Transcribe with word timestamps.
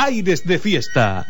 Aires 0.00 0.46
de 0.46 0.60
Fiesta. 0.60 1.26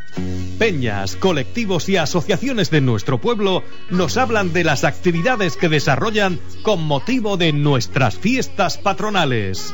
Peñas, 0.59 1.17
colectivos 1.17 1.89
y 1.89 1.97
asociaciones 1.97 2.71
de 2.71 2.83
nuestro 2.83 3.19
pueblo 3.19 3.65
nos 3.89 4.19
hablan 4.19 4.53
de 4.53 4.63
las 4.63 4.85
actividades 4.85 5.57
que 5.57 5.71
desarrollan 5.71 6.39
con 6.63 6.85
motivo 6.85 7.39
de 7.39 7.55
nuestras 7.55 8.19
fiestas 8.19 8.77
patronales. 8.77 9.73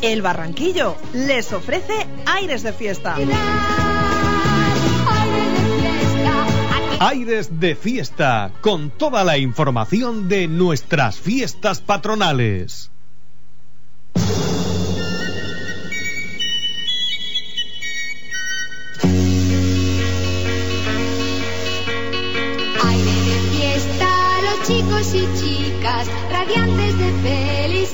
El 0.00 0.22
Barranquillo 0.22 0.96
les 1.12 1.52
ofrece 1.52 2.06
Aires 2.24 2.62
de 2.62 2.72
Fiesta. 2.72 3.16
Aires 7.00 7.60
de 7.60 7.76
Fiesta, 7.76 8.50
con 8.62 8.88
toda 8.88 9.24
la 9.24 9.36
información 9.36 10.26
de 10.26 10.48
nuestras 10.48 11.16
fiestas 11.20 11.82
patronales. 11.82 12.92
Radiantes 25.82 26.98
de 26.98 27.12
felicidad. 27.22 27.91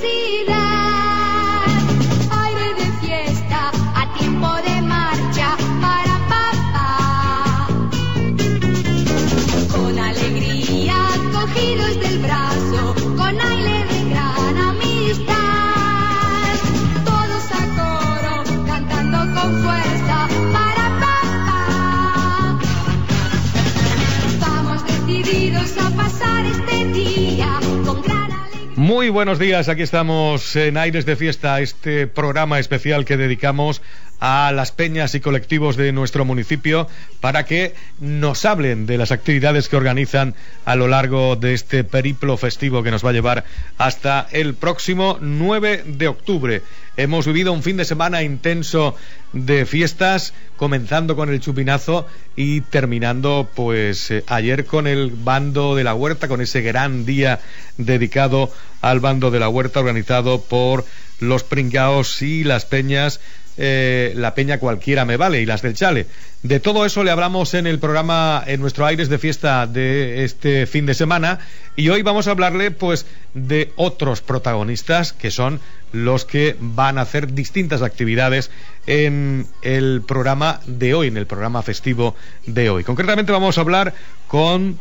Buenos 29.18 29.40
días, 29.40 29.68
aquí 29.68 29.82
estamos 29.82 30.54
en 30.54 30.76
Aires 30.76 31.04
de 31.04 31.16
Fiesta, 31.16 31.60
este 31.60 32.06
programa 32.06 32.60
especial 32.60 33.04
que 33.04 33.16
dedicamos 33.16 33.82
a 34.20 34.52
las 34.52 34.72
peñas 34.72 35.14
y 35.14 35.20
colectivos 35.20 35.76
de 35.76 35.92
nuestro 35.92 36.24
municipio 36.24 36.88
para 37.20 37.44
que 37.44 37.74
nos 38.00 38.44
hablen 38.44 38.86
de 38.86 38.98
las 38.98 39.12
actividades 39.12 39.68
que 39.68 39.76
organizan 39.76 40.34
a 40.64 40.74
lo 40.76 40.88
largo 40.88 41.36
de 41.36 41.54
este 41.54 41.84
periplo 41.84 42.36
festivo 42.36 42.82
que 42.82 42.90
nos 42.90 43.04
va 43.04 43.10
a 43.10 43.14
llevar 43.14 43.44
hasta 43.76 44.26
el 44.32 44.54
próximo 44.54 45.18
9 45.20 45.84
de 45.86 46.08
octubre. 46.08 46.62
Hemos 46.96 47.26
vivido 47.26 47.52
un 47.52 47.62
fin 47.62 47.76
de 47.76 47.84
semana 47.84 48.24
intenso 48.24 48.96
de 49.32 49.66
fiestas, 49.66 50.34
comenzando 50.56 51.14
con 51.14 51.28
el 51.28 51.38
chupinazo 51.38 52.06
y 52.34 52.62
terminando 52.62 53.48
pues 53.54 54.10
eh, 54.10 54.24
ayer 54.26 54.64
con 54.64 54.88
el 54.88 55.10
bando 55.10 55.76
de 55.76 55.84
la 55.84 55.94
huerta, 55.94 56.26
con 56.26 56.40
ese 56.40 56.60
gran 56.62 57.04
día 57.04 57.38
dedicado 57.76 58.50
al 58.80 58.98
bando 58.98 59.30
de 59.30 59.38
la 59.38 59.48
huerta 59.48 59.78
organizado 59.78 60.40
por 60.40 60.84
los 61.20 61.44
pringaos 61.44 62.22
y 62.22 62.42
las 62.42 62.64
peñas 62.64 63.20
eh, 63.60 64.12
la 64.14 64.34
peña 64.34 64.58
cualquiera 64.58 65.04
me 65.04 65.16
vale 65.16 65.40
y 65.40 65.46
las 65.46 65.62
del 65.62 65.74
chale. 65.74 66.06
De 66.44 66.60
todo 66.60 66.86
eso 66.86 67.02
le 67.02 67.10
hablamos 67.10 67.54
en 67.54 67.66
el 67.66 67.80
programa, 67.80 68.42
en 68.46 68.60
nuestro 68.60 68.86
Aires 68.86 69.08
de 69.08 69.18
Fiesta 69.18 69.66
de 69.66 70.22
este 70.24 70.66
fin 70.66 70.86
de 70.86 70.94
semana 70.94 71.40
y 71.74 71.88
hoy 71.88 72.02
vamos 72.02 72.28
a 72.28 72.30
hablarle 72.30 72.70
pues 72.70 73.06
de 73.34 73.72
otros 73.74 74.20
protagonistas 74.20 75.12
que 75.12 75.32
son 75.32 75.60
los 75.92 76.24
que 76.24 76.56
van 76.60 76.98
a 76.98 77.02
hacer 77.02 77.34
distintas 77.34 77.82
actividades 77.82 78.52
en 78.86 79.48
el 79.62 80.02
programa 80.06 80.60
de 80.66 80.94
hoy, 80.94 81.08
en 81.08 81.16
el 81.16 81.26
programa 81.26 81.62
festivo 81.62 82.14
de 82.46 82.70
hoy. 82.70 82.84
Concretamente 82.84 83.32
vamos 83.32 83.58
a 83.58 83.62
hablar 83.62 83.92
con 84.28 84.78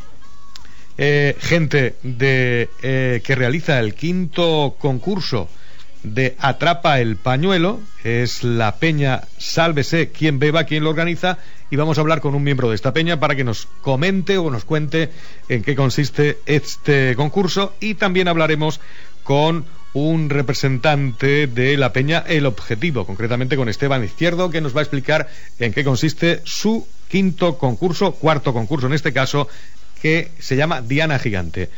eh, 0.99 1.35
gente 1.39 1.95
de, 2.03 2.69
eh, 2.83 3.21
que 3.23 3.35
realiza 3.35 3.79
el 3.79 3.95
quinto 3.95 4.75
concurso 4.77 5.49
de 6.13 6.35
Atrapa 6.39 6.99
el 6.99 7.15
Pañuelo, 7.15 7.79
es 8.03 8.43
la 8.43 8.75
peña 8.75 9.21
Sálvese 9.37 10.11
quien 10.11 10.39
beba, 10.39 10.65
quien 10.65 10.83
lo 10.83 10.89
organiza, 10.89 11.37
y 11.69 11.75
vamos 11.75 11.97
a 11.97 12.01
hablar 12.01 12.21
con 12.21 12.35
un 12.35 12.43
miembro 12.43 12.69
de 12.69 12.75
esta 12.75 12.93
peña 12.93 13.19
para 13.19 13.35
que 13.35 13.43
nos 13.43 13.67
comente 13.81 14.37
o 14.37 14.49
nos 14.49 14.65
cuente 14.65 15.09
en 15.49 15.63
qué 15.63 15.75
consiste 15.75 16.39
este 16.45 17.15
concurso. 17.15 17.73
Y 17.79 17.95
también 17.95 18.27
hablaremos 18.27 18.79
con 19.23 19.65
un 19.93 20.29
representante 20.29 21.47
de 21.47 21.75
la 21.75 21.91
peña 21.91 22.23
El 22.27 22.45
Objetivo, 22.45 23.05
concretamente 23.05 23.57
con 23.57 23.67
Esteban 23.67 24.03
Izquierdo, 24.03 24.49
que 24.49 24.61
nos 24.61 24.75
va 24.75 24.79
a 24.79 24.83
explicar 24.83 25.27
en 25.59 25.73
qué 25.73 25.83
consiste 25.83 26.41
su 26.45 26.87
quinto 27.07 27.57
concurso, 27.57 28.13
cuarto 28.13 28.53
concurso 28.53 28.87
en 28.87 28.93
este 28.93 29.13
caso, 29.13 29.47
que 30.01 30.31
se 30.39 30.55
llama 30.55 30.81
Diana 30.81 31.19
Gigante. 31.19 31.69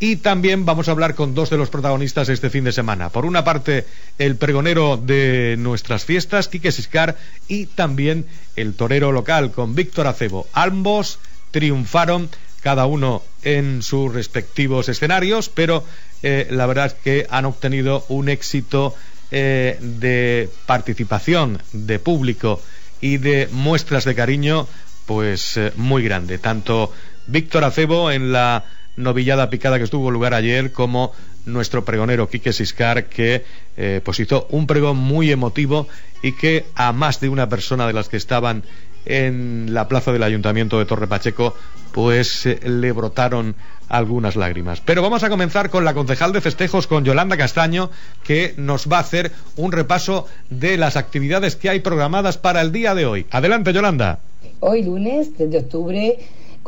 Y 0.00 0.16
también 0.16 0.64
vamos 0.64 0.88
a 0.88 0.92
hablar 0.92 1.16
con 1.16 1.34
dos 1.34 1.50
de 1.50 1.56
los 1.56 1.70
protagonistas 1.70 2.28
este 2.28 2.50
fin 2.50 2.62
de 2.62 2.72
semana. 2.72 3.08
Por 3.08 3.26
una 3.26 3.42
parte, 3.42 3.84
el 4.18 4.36
pregonero 4.36 4.96
de 4.96 5.56
nuestras 5.58 6.04
fiestas, 6.04 6.46
Quique 6.46 6.70
Siscar, 6.70 7.16
y 7.48 7.66
también 7.66 8.24
el 8.54 8.74
torero 8.74 9.10
local 9.10 9.50
con 9.50 9.74
Víctor 9.74 10.06
Acebo. 10.06 10.46
Ambos 10.52 11.18
triunfaron, 11.50 12.28
cada 12.62 12.86
uno 12.86 13.22
en 13.42 13.82
sus 13.82 14.12
respectivos 14.12 14.88
escenarios, 14.88 15.48
pero 15.48 15.84
eh, 16.22 16.46
la 16.50 16.66
verdad 16.66 16.86
es 16.86 16.94
que 16.94 17.26
han 17.30 17.44
obtenido 17.44 18.04
un 18.08 18.28
éxito 18.28 18.94
eh, 19.30 19.78
de 19.80 20.48
participación 20.66 21.60
de 21.72 21.98
público 21.98 22.62
y 23.00 23.18
de 23.18 23.48
muestras 23.50 24.04
de 24.04 24.14
cariño, 24.14 24.68
pues 25.06 25.56
eh, 25.56 25.72
muy 25.76 26.02
grande. 26.04 26.38
Tanto 26.38 26.92
Víctor 27.26 27.64
Acebo 27.64 28.10
en 28.10 28.32
la 28.32 28.64
novillada 28.98 29.48
picada 29.48 29.78
que 29.78 29.84
estuvo 29.84 30.10
lugar 30.10 30.34
ayer, 30.34 30.72
como 30.72 31.12
nuestro 31.46 31.84
pregonero 31.84 32.28
Quique 32.28 32.52
Siscar, 32.52 33.06
que 33.06 33.44
eh, 33.76 34.00
pues 34.04 34.20
hizo 34.20 34.46
un 34.50 34.66
pregón 34.66 34.98
muy 34.98 35.30
emotivo 35.30 35.88
y 36.22 36.32
que 36.32 36.66
a 36.74 36.92
más 36.92 37.20
de 37.20 37.28
una 37.28 37.48
persona 37.48 37.86
de 37.86 37.92
las 37.92 38.08
que 38.08 38.16
estaban 38.16 38.64
en 39.06 39.72
la 39.72 39.88
plaza 39.88 40.12
del 40.12 40.22
ayuntamiento 40.22 40.78
de 40.78 40.84
Torre 40.84 41.06
Pacheco, 41.06 41.54
pues 41.92 42.44
eh, 42.44 42.60
le 42.64 42.92
brotaron 42.92 43.54
algunas 43.88 44.36
lágrimas. 44.36 44.82
Pero 44.82 45.00
vamos 45.00 45.22
a 45.22 45.30
comenzar 45.30 45.70
con 45.70 45.84
la 45.84 45.94
concejal 45.94 46.32
de 46.32 46.42
festejos, 46.42 46.86
con 46.86 47.04
Yolanda 47.04 47.36
Castaño, 47.36 47.90
que 48.22 48.52
nos 48.58 48.86
va 48.90 48.98
a 48.98 49.00
hacer 49.00 49.32
un 49.56 49.72
repaso 49.72 50.26
de 50.50 50.76
las 50.76 50.96
actividades 50.96 51.56
que 51.56 51.70
hay 51.70 51.80
programadas 51.80 52.36
para 52.36 52.60
el 52.60 52.72
día 52.72 52.94
de 52.94 53.06
hoy. 53.06 53.26
Adelante, 53.30 53.72
Yolanda. 53.72 54.18
Hoy 54.60 54.82
lunes 54.82 55.30
3 55.36 55.50
de 55.50 55.58
octubre 55.58 56.18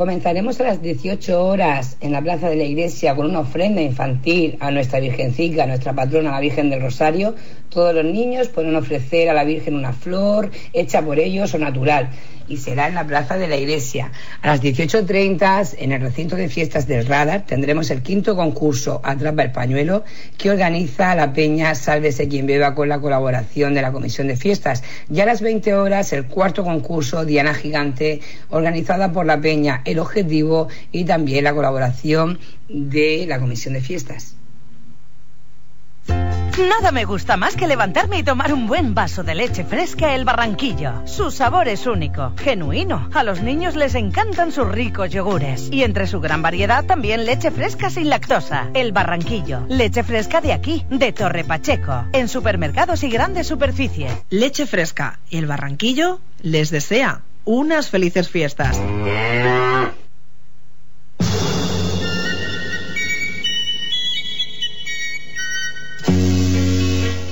comenzaremos 0.01 0.59
a 0.61 0.65
las 0.65 0.81
18 0.81 1.45
horas 1.45 1.99
en 2.01 2.13
la 2.13 2.23
plaza 2.23 2.49
de 2.49 2.57
la 2.57 2.65
iglesia 2.65 3.15
con 3.15 3.27
una 3.27 3.41
ofrenda 3.41 3.83
infantil 3.83 4.57
a 4.59 4.71
nuestra 4.71 4.99
Virgencica, 4.99 5.65
a 5.65 5.67
nuestra 5.67 5.93
patrona, 5.93 6.31
la 6.31 6.41
Virgen 6.41 6.71
del 6.71 6.81
Rosario. 6.81 7.35
Todos 7.69 7.95
los 7.95 8.07
niños 8.07 8.49
pueden 8.49 8.75
ofrecer 8.77 9.29
a 9.29 9.35
la 9.35 9.45
Virgen 9.45 9.75
una 9.75 9.93
flor 9.93 10.53
hecha 10.73 11.03
por 11.03 11.19
ellos 11.19 11.53
o 11.53 11.59
natural 11.59 12.09
y 12.51 12.57
será 12.57 12.89
en 12.89 12.97
la 12.97 13.07
plaza 13.07 13.39
de 13.39 13.47
la 13.47 13.57
iglesia. 13.57 14.11
A 14.43 14.49
las 14.49 14.63
18.30 14.63 15.77
en 15.79 15.93
el 15.93 16.01
recinto 16.01 16.35
de 16.35 16.49
fiestas 16.49 16.87
del 16.87 17.07
Radar 17.07 17.47
tendremos 17.47 17.91
el 17.91 18.03
quinto 18.03 18.35
concurso 18.35 19.01
Atrapa 19.05 19.45
el 19.45 19.53
Pañuelo 19.53 20.05
que 20.37 20.51
organiza 20.51 21.15
la 21.15 21.33
peña 21.33 21.75
Sálvese 21.77 22.29
quien 22.29 22.47
beba 22.47 22.75
con 22.75 22.89
la 22.89 23.01
colaboración 23.01 23.73
de 23.73 23.83
la 23.83 23.93
Comisión 23.93 24.27
de 24.27 24.37
Fiestas. 24.37 24.83
Ya 25.09 25.23
a 25.23 25.27
las 25.27 25.41
20 25.41 25.75
horas 25.75 26.13
el 26.13 26.27
cuarto 26.27 26.65
concurso 26.65 27.25
Diana 27.25 27.55
Gigante 27.55 28.21
organizada 28.51 29.13
por 29.13 29.27
la 29.27 29.41
peña 29.41 29.83
El 29.91 29.99
Objetivo 29.99 30.69
y 30.93 31.05
también 31.05 31.45
la 31.45 31.55
colaboración 31.55 32.39
de 32.69 33.25
la 33.29 33.39
Comisión 33.39 33.75
de 33.75 33.81
Fiestas. 33.81 34.37
Nada 36.69 36.93
me 36.93 37.05
gusta 37.05 37.37
más 37.37 37.57
que 37.57 37.67
levantarme 37.67 38.19
y 38.19 38.23
tomar 38.23 38.53
un 38.53 38.67
buen 38.67 38.95
vaso 38.95 39.23
de 39.23 39.35
leche 39.35 39.65
fresca 39.65 40.15
El 40.15 40.25
Barranquillo. 40.25 41.07
Su 41.07 41.31
sabor 41.31 41.69
es 41.69 41.87
único, 41.87 42.33
genuino. 42.37 43.09
A 43.15 43.23
los 43.23 43.41
niños 43.41 43.77
les 43.77 43.95
encantan 43.95 44.53
sus 44.53 44.69
ricos 44.69 45.11
yogures. 45.11 45.69
Y 45.71 45.85
entre 45.85 46.07
su 46.07 46.21
gran 46.21 46.43
variedad 46.43 46.85
también 46.85 47.25
leche 47.25 47.51
fresca 47.51 47.89
sin 47.89 48.11
lactosa. 48.11 48.69
El 48.75 48.93
Barranquillo. 48.93 49.65
Leche 49.69 50.03
fresca 50.03 50.41
de 50.41 50.53
aquí, 50.53 50.85
de 50.91 51.13
Torre 51.13 51.45
Pacheco. 51.45 52.05
En 52.13 52.29
supermercados 52.29 53.05
y 53.05 53.11
grandes 53.11 53.47
superficies. 53.47 54.13
Leche 54.29 54.67
fresca. 54.67 55.19
El 55.31 55.47
Barranquillo 55.47 56.21
les 56.43 56.71
desea 56.71 57.23
unas 57.45 57.89
felices 57.89 58.29
fiestas. 58.29 58.79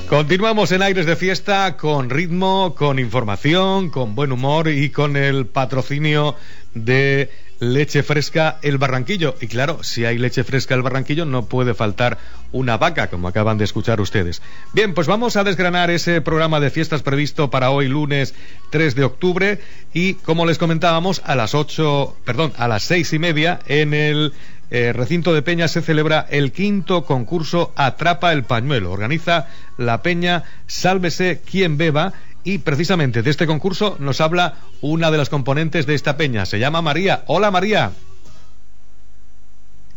Continuamos 0.09 0.71
en 0.71 0.81
Aires 0.81 1.05
de 1.05 1.15
Fiesta 1.15 1.77
con 1.77 2.09
ritmo, 2.09 2.73
con 2.73 2.97
información, 2.97 3.91
con 3.91 4.15
buen 4.15 4.31
humor 4.31 4.67
y 4.67 4.89
con 4.89 5.15
el 5.15 5.45
patrocinio 5.45 6.35
de 6.73 7.29
leche 7.59 8.01
fresca 8.01 8.57
el 8.63 8.79
barranquillo. 8.79 9.35
Y 9.39 9.45
claro, 9.45 9.83
si 9.83 10.05
hay 10.05 10.17
leche 10.17 10.43
fresca 10.43 10.73
el 10.73 10.81
barranquillo, 10.81 11.25
no 11.25 11.45
puede 11.45 11.75
faltar 11.75 12.17
una 12.51 12.77
vaca, 12.77 13.11
como 13.11 13.27
acaban 13.27 13.59
de 13.59 13.65
escuchar 13.65 14.01
ustedes. 14.01 14.41
Bien, 14.73 14.95
pues 14.95 15.05
vamos 15.05 15.35
a 15.35 15.43
desgranar 15.43 15.91
ese 15.91 16.21
programa 16.21 16.59
de 16.59 16.71
fiestas 16.71 17.03
previsto 17.03 17.51
para 17.51 17.69
hoy 17.69 17.87
lunes 17.87 18.33
3 18.71 18.95
de 18.95 19.03
octubre 19.03 19.59
y 19.93 20.15
como 20.15 20.47
les 20.47 20.57
comentábamos, 20.57 21.21
a 21.23 21.35
las 21.35 21.53
8, 21.53 22.17
perdón, 22.25 22.51
a 22.57 22.67
las 22.67 22.81
seis 22.81 23.13
y 23.13 23.19
media 23.19 23.59
en 23.67 23.93
el 23.93 24.33
eh, 24.71 24.93
recinto 24.93 25.33
de 25.33 25.41
Peña 25.41 25.67
se 25.67 25.81
celebra 25.81 26.25
el 26.29 26.51
quinto 26.51 27.05
concurso 27.05 27.73
Atrapa 27.75 28.33
el 28.33 28.43
Pañuelo. 28.43 28.91
Organiza 28.91 29.47
la 29.77 30.01
Peña 30.01 30.43
Sálvese 30.67 31.41
quien 31.43 31.77
beba 31.77 32.13
y 32.43 32.59
precisamente 32.59 33.21
de 33.21 33.29
este 33.29 33.47
concurso 33.47 33.97
nos 33.99 34.21
habla 34.21 34.55
una 34.81 35.11
de 35.11 35.17
las 35.17 35.29
componentes 35.29 35.85
de 35.85 35.95
esta 35.95 36.17
peña. 36.17 36.45
Se 36.45 36.59
llama 36.59 36.81
María. 36.81 37.23
Hola 37.27 37.51
María. 37.51 37.91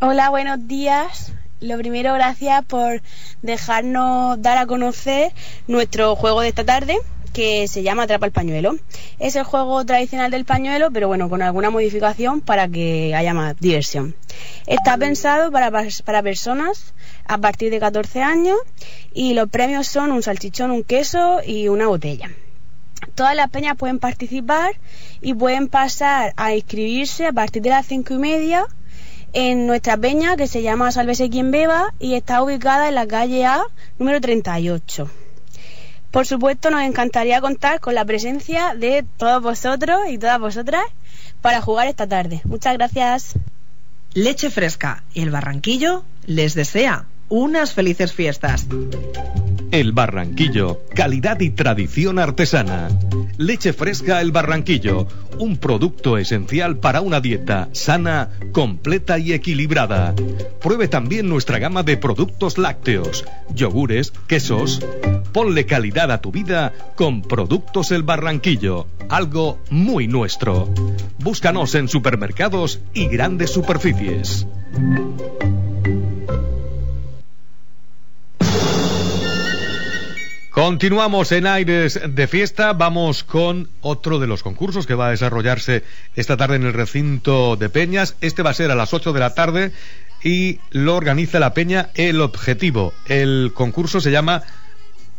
Hola, 0.00 0.30
buenos 0.30 0.66
días. 0.66 1.32
Lo 1.60 1.78
primero, 1.78 2.12
gracias 2.14 2.64
por 2.64 3.00
dejarnos 3.42 4.42
dar 4.42 4.58
a 4.58 4.66
conocer 4.66 5.32
nuestro 5.68 6.16
juego 6.16 6.40
de 6.40 6.48
esta 6.48 6.64
tarde, 6.64 6.98
que 7.32 7.66
se 7.68 7.82
llama 7.82 8.04
Atrapa 8.04 8.26
el 8.26 8.32
Pañuelo. 8.32 8.76
Es 9.18 9.36
el 9.36 9.44
juego 9.44 9.84
tradicional 9.84 10.30
del 10.30 10.44
pañuelo, 10.44 10.90
pero 10.90 11.08
bueno, 11.08 11.28
con 11.28 11.42
alguna 11.42 11.70
modificación 11.70 12.40
para 12.40 12.68
que 12.68 13.14
haya 13.14 13.34
más 13.34 13.58
diversión. 13.58 14.14
Está 14.66 14.96
pensado 14.96 15.50
para, 15.50 15.70
para 16.04 16.22
personas 16.22 16.94
a 17.26 17.38
partir 17.38 17.70
de 17.70 17.80
14 17.80 18.22
años 18.22 18.56
y 19.12 19.34
los 19.34 19.48
premios 19.48 19.86
son 19.86 20.12
un 20.12 20.22
salchichón, 20.22 20.70
un 20.70 20.84
queso 20.84 21.40
y 21.44 21.68
una 21.68 21.86
botella. 21.86 22.30
Todas 23.14 23.34
las 23.34 23.50
peñas 23.50 23.76
pueden 23.76 23.98
participar 23.98 24.72
y 25.20 25.34
pueden 25.34 25.68
pasar 25.68 26.32
a 26.36 26.54
inscribirse 26.54 27.26
a 27.26 27.32
partir 27.32 27.62
de 27.62 27.70
las 27.70 27.86
cinco 27.86 28.14
y 28.14 28.18
media 28.18 28.66
en 29.32 29.66
nuestra 29.66 29.96
peña 29.96 30.36
que 30.36 30.46
se 30.46 30.62
llama 30.62 30.92
Sálvese 30.92 31.30
quien 31.30 31.50
beba 31.50 31.94
y 31.98 32.14
está 32.14 32.42
ubicada 32.42 32.88
en 32.88 32.94
la 32.94 33.06
calle 33.06 33.44
A 33.44 33.62
número 33.98 34.20
38. 34.20 35.21
Por 36.12 36.26
supuesto, 36.26 36.70
nos 36.70 36.82
encantaría 36.82 37.40
contar 37.40 37.80
con 37.80 37.94
la 37.94 38.04
presencia 38.04 38.74
de 38.74 39.04
todos 39.16 39.42
vosotros 39.42 39.98
y 40.10 40.18
todas 40.18 40.38
vosotras 40.38 40.84
para 41.40 41.62
jugar 41.62 41.88
esta 41.88 42.06
tarde. 42.06 42.42
Muchas 42.44 42.74
gracias. 42.74 43.34
Leche 44.12 44.50
Fresca 44.50 45.04
y 45.14 45.22
el 45.22 45.30
Barranquillo 45.30 46.04
les 46.26 46.54
desea 46.54 47.06
unas 47.30 47.72
felices 47.72 48.12
fiestas. 48.12 48.66
El 49.72 49.92
Barranquillo, 49.92 50.82
calidad 50.94 51.40
y 51.40 51.48
tradición 51.48 52.18
artesana. 52.18 52.90
Leche 53.38 53.72
fresca 53.72 54.20
El 54.20 54.30
Barranquillo, 54.30 55.08
un 55.38 55.56
producto 55.56 56.18
esencial 56.18 56.76
para 56.76 57.00
una 57.00 57.22
dieta 57.22 57.70
sana, 57.72 58.28
completa 58.52 59.18
y 59.18 59.32
equilibrada. 59.32 60.14
Pruebe 60.60 60.88
también 60.88 61.26
nuestra 61.26 61.58
gama 61.58 61.82
de 61.84 61.96
productos 61.96 62.58
lácteos, 62.58 63.24
yogures, 63.54 64.12
quesos. 64.26 64.84
Ponle 65.32 65.64
calidad 65.64 66.12
a 66.12 66.20
tu 66.20 66.32
vida 66.32 66.74
con 66.94 67.22
Productos 67.22 67.92
El 67.92 68.02
Barranquillo, 68.02 68.88
algo 69.08 69.58
muy 69.70 70.06
nuestro. 70.06 70.68
Búscanos 71.18 71.74
en 71.76 71.88
supermercados 71.88 72.80
y 72.92 73.06
grandes 73.08 73.48
superficies. 73.48 74.46
Continuamos 80.64 81.32
en 81.32 81.48
aires 81.48 81.98
de 82.08 82.28
fiesta. 82.28 82.72
Vamos 82.72 83.24
con 83.24 83.68
otro 83.80 84.20
de 84.20 84.28
los 84.28 84.44
concursos 84.44 84.86
que 84.86 84.94
va 84.94 85.08
a 85.08 85.10
desarrollarse 85.10 85.82
esta 86.14 86.36
tarde 86.36 86.54
en 86.54 86.62
el 86.62 86.72
recinto 86.72 87.56
de 87.56 87.68
Peñas. 87.68 88.14
Este 88.20 88.44
va 88.44 88.50
a 88.50 88.54
ser 88.54 88.70
a 88.70 88.76
las 88.76 88.94
8 88.94 89.12
de 89.12 89.18
la 89.18 89.34
tarde 89.34 89.72
y 90.22 90.60
lo 90.70 90.94
organiza 90.94 91.40
la 91.40 91.52
Peña 91.52 91.90
El 91.96 92.20
Objetivo. 92.20 92.92
El 93.08 93.50
concurso 93.52 94.00
se 94.00 94.12
llama 94.12 94.44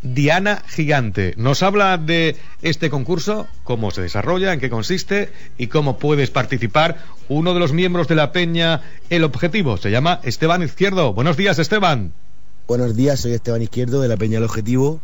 Diana 0.01 0.63
Gigante. 0.65 1.33
Nos 1.35 1.61
habla 1.61 1.97
de 1.97 2.37
este 2.61 2.89
concurso, 2.89 3.49
cómo 3.65 3.91
se 3.91 4.01
desarrolla, 4.01 4.53
en 4.53 4.61
qué 4.61 4.69
consiste 4.69 5.29
y 5.57 5.67
cómo 5.67 5.97
puedes 5.97 6.29
participar. 6.31 7.03
Uno 7.27 7.53
de 7.53 7.59
los 7.59 7.73
miembros 7.73 8.07
de 8.07 8.15
la 8.15 8.31
Peña 8.31 8.79
El 9.09 9.25
Objetivo 9.25 9.75
se 9.75 9.91
llama 9.91 10.21
Esteban 10.23 10.63
Izquierdo. 10.63 11.11
Buenos 11.11 11.35
días, 11.35 11.59
Esteban. 11.59 12.13
Buenos 12.65 12.95
días, 12.95 13.19
soy 13.19 13.33
Esteban 13.33 13.61
Izquierdo 13.61 13.99
de 13.99 14.07
la 14.07 14.15
Peña 14.15 14.37
El 14.37 14.45
Objetivo 14.45 15.01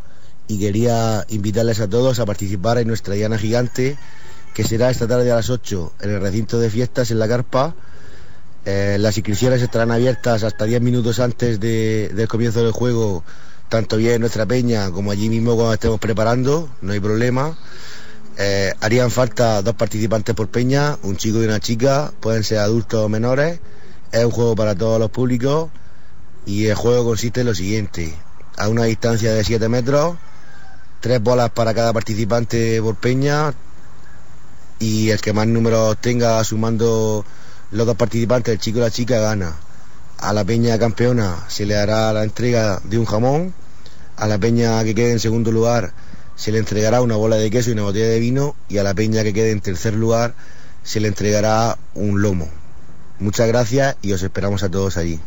y 0.49 0.57
quería 0.57 1.25
invitarles 1.29 1.79
a 1.79 1.87
todos 1.87 2.19
a 2.19 2.25
participar 2.25 2.79
en 2.79 2.87
nuestra 2.87 3.13
Diana 3.13 3.37
Gigante, 3.37 3.97
que 4.55 4.63
será 4.63 4.89
esta 4.89 5.07
tarde 5.07 5.31
a 5.31 5.35
las 5.35 5.51
8 5.51 5.93
en 6.01 6.09
el 6.09 6.19
recinto 6.19 6.59
de 6.59 6.71
fiestas 6.71 7.11
en 7.11 7.19
la 7.19 7.27
carpa. 7.27 7.75
Eh, 8.65 8.97
las 8.99 9.15
inscripciones 9.15 9.61
estarán 9.61 9.91
abiertas 9.91 10.43
hasta 10.43 10.65
10 10.65 10.81
minutos 10.81 11.19
antes 11.19 11.59
del 11.59 12.27
comienzo 12.27 12.63
del 12.63 12.71
juego, 12.71 13.23
tanto 13.69 13.97
bien 13.97 14.13
en 14.13 14.21
nuestra 14.21 14.47
peña 14.47 14.89
como 14.89 15.11
allí 15.11 15.29
mismo 15.29 15.55
cuando 15.55 15.73
estemos 15.75 15.99
preparando, 15.99 16.67
no 16.81 16.93
hay 16.93 16.99
problema. 16.99 17.55
Eh, 18.39 18.73
harían 18.81 19.11
falta 19.11 19.61
dos 19.61 19.75
participantes 19.75 20.33
por 20.33 20.47
peña, 20.47 20.97
un 21.03 21.15
chico 21.15 21.43
y 21.43 21.45
una 21.45 21.59
chica, 21.59 22.11
pueden 22.21 22.43
ser 22.43 22.57
adultos 22.57 23.05
o 23.05 23.07
menores. 23.07 23.59
Es 24.11 24.25
un 24.25 24.31
juego 24.31 24.55
para 24.55 24.73
todos 24.73 24.99
los 24.99 25.11
públicos 25.11 25.69
y 26.47 26.65
el 26.65 26.75
juego 26.75 27.05
consiste 27.05 27.41
en 27.41 27.47
lo 27.47 27.53
siguiente. 27.53 28.15
A 28.57 28.67
una 28.67 28.85
distancia 28.85 29.31
de 29.31 29.43
7 29.43 29.69
metros, 29.69 30.17
tres 30.99 31.21
bolas 31.21 31.49
para 31.51 31.73
cada 31.73 31.93
participante 31.93 32.81
por 32.81 32.95
peña 32.95 33.53
y 34.79 35.09
el 35.09 35.21
que 35.21 35.33
más 35.33 35.47
números 35.47 35.97
tenga 35.99 36.43
sumando 36.43 37.25
los 37.71 37.85
dos 37.85 37.95
participantes, 37.95 38.53
el 38.53 38.59
chico 38.59 38.79
y 38.79 38.81
la 38.81 38.91
chica, 38.91 39.19
gana. 39.19 39.55
A 40.17 40.33
la 40.33 40.43
peña 40.43 40.77
campeona 40.77 41.45
se 41.47 41.65
le 41.65 41.77
hará 41.77 42.11
la 42.13 42.23
entrega 42.23 42.81
de 42.83 42.97
un 42.97 43.05
jamón, 43.05 43.53
a 44.17 44.27
la 44.27 44.37
peña 44.37 44.83
que 44.83 44.95
quede 44.95 45.13
en 45.13 45.19
segundo 45.19 45.51
lugar 45.51 45.93
se 46.39 46.53
le 46.53 46.59
entregará 46.59 47.01
una 47.01 47.17
bola 47.17 47.35
de 47.35 47.51
queso 47.51 47.69
y 47.69 47.73
una 47.73 47.83
botella 47.83 48.07
de 48.07 48.19
vino 48.19 48.55
y 48.69 48.77
a 48.77 48.83
la 48.83 48.93
peña 48.93 49.23
que 49.23 49.33
quede 49.33 49.51
en 49.51 49.59
tercer 49.59 49.93
lugar 49.93 50.35
se 50.83 51.01
le 51.01 51.09
entregará 51.09 51.77
un 51.95 52.21
lomo. 52.21 52.47
Muchas 53.19 53.49
gracias 53.49 53.97
y 54.01 54.13
os 54.13 54.23
esperamos 54.23 54.63
a 54.63 54.69
todos 54.69 54.95
allí. 54.95 55.19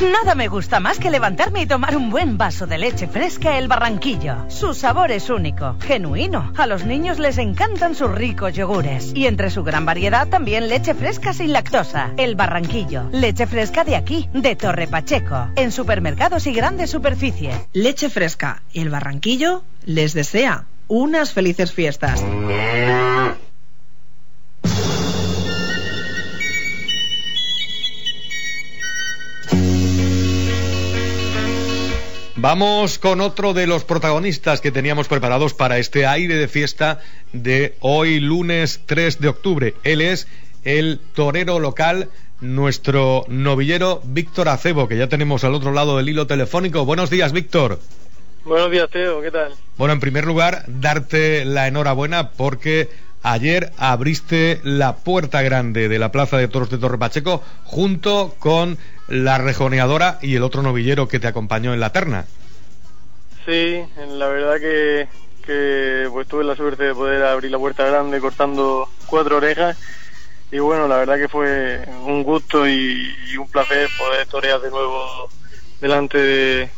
Nada 0.00 0.34
me 0.34 0.48
gusta 0.48 0.80
más 0.80 0.98
que 0.98 1.10
levantarme 1.10 1.60
y 1.60 1.66
tomar 1.66 1.94
un 1.94 2.08
buen 2.08 2.38
vaso 2.38 2.66
de 2.66 2.78
leche 2.78 3.06
fresca 3.06 3.58
El 3.58 3.68
Barranquillo. 3.68 4.46
Su 4.48 4.72
sabor 4.72 5.10
es 5.10 5.28
único, 5.28 5.76
genuino. 5.78 6.54
A 6.56 6.66
los 6.66 6.86
niños 6.86 7.18
les 7.18 7.36
encantan 7.36 7.94
sus 7.94 8.10
ricos 8.10 8.54
yogures. 8.54 9.12
Y 9.14 9.26
entre 9.26 9.50
su 9.50 9.62
gran 9.62 9.84
variedad 9.84 10.26
también 10.28 10.68
leche 10.68 10.94
fresca 10.94 11.34
sin 11.34 11.52
lactosa. 11.52 12.12
El 12.16 12.34
Barranquillo. 12.34 13.10
Leche 13.12 13.46
fresca 13.46 13.84
de 13.84 13.96
aquí, 13.96 14.30
de 14.32 14.56
Torre 14.56 14.86
Pacheco. 14.86 15.48
En 15.56 15.70
supermercados 15.70 16.46
y 16.46 16.54
grandes 16.54 16.88
superficies. 16.90 17.54
Leche 17.74 18.08
Fresca 18.08 18.62
el 18.72 18.88
Barranquillo 18.88 19.64
les 19.84 20.14
desea 20.14 20.64
unas 20.88 21.32
felices 21.32 21.72
fiestas. 21.72 22.24
Vamos 32.42 32.98
con 32.98 33.20
otro 33.20 33.52
de 33.52 33.66
los 33.66 33.84
protagonistas 33.84 34.62
que 34.62 34.72
teníamos 34.72 35.08
preparados 35.08 35.52
para 35.52 35.76
este 35.76 36.06
aire 36.06 36.36
de 36.36 36.48
fiesta 36.48 37.00
de 37.34 37.74
hoy 37.80 38.18
lunes 38.18 38.80
3 38.86 39.20
de 39.20 39.28
octubre. 39.28 39.74
Él 39.84 40.00
es 40.00 40.26
el 40.64 41.00
torero 41.12 41.58
local, 41.58 42.08
nuestro 42.40 43.26
novillero 43.28 44.00
Víctor 44.04 44.48
Acebo, 44.48 44.88
que 44.88 44.96
ya 44.96 45.06
tenemos 45.06 45.44
al 45.44 45.54
otro 45.54 45.72
lado 45.72 45.98
del 45.98 46.08
hilo 46.08 46.26
telefónico. 46.26 46.86
Buenos 46.86 47.10
días, 47.10 47.32
Víctor. 47.32 47.78
Buenos 48.46 48.70
días, 48.70 48.88
Teo, 48.90 49.20
¿qué 49.20 49.30
tal? 49.30 49.52
Bueno, 49.76 49.92
en 49.92 50.00
primer 50.00 50.24
lugar, 50.24 50.64
darte 50.66 51.44
la 51.44 51.68
enhorabuena 51.68 52.30
porque 52.30 52.88
ayer 53.22 53.70
abriste 53.76 54.62
la 54.64 54.96
puerta 54.96 55.42
grande 55.42 55.90
de 55.90 55.98
la 55.98 56.10
Plaza 56.10 56.38
de 56.38 56.48
Toros 56.48 56.70
de 56.70 56.78
Torre 56.78 56.96
Pacheco 56.96 57.42
junto 57.64 58.34
con 58.38 58.78
la 59.10 59.38
rejoneadora 59.38 60.18
y 60.22 60.36
el 60.36 60.42
otro 60.42 60.62
novillero 60.62 61.08
que 61.08 61.20
te 61.20 61.26
acompañó 61.26 61.74
en 61.74 61.80
la 61.80 61.90
terna. 61.92 62.26
Sí, 63.46 63.82
la 63.96 64.28
verdad 64.28 64.58
que, 64.60 65.08
que 65.44 66.08
pues 66.12 66.28
tuve 66.28 66.44
la 66.44 66.56
suerte 66.56 66.84
de 66.84 66.94
poder 66.94 67.22
abrir 67.24 67.50
la 67.50 67.58
puerta 67.58 67.84
grande 67.86 68.20
cortando 68.20 68.88
cuatro 69.06 69.38
orejas 69.38 69.76
y 70.52 70.58
bueno, 70.58 70.86
la 70.88 70.96
verdad 70.98 71.16
que 71.16 71.28
fue 71.28 71.80
un 72.06 72.22
gusto 72.22 72.66
y, 72.68 73.14
y 73.32 73.36
un 73.36 73.48
placer 73.48 73.88
poder 73.96 74.26
torear 74.26 74.60
de 74.60 74.70
nuevo 74.70 75.28
delante 75.80 76.18
de, 76.18 76.70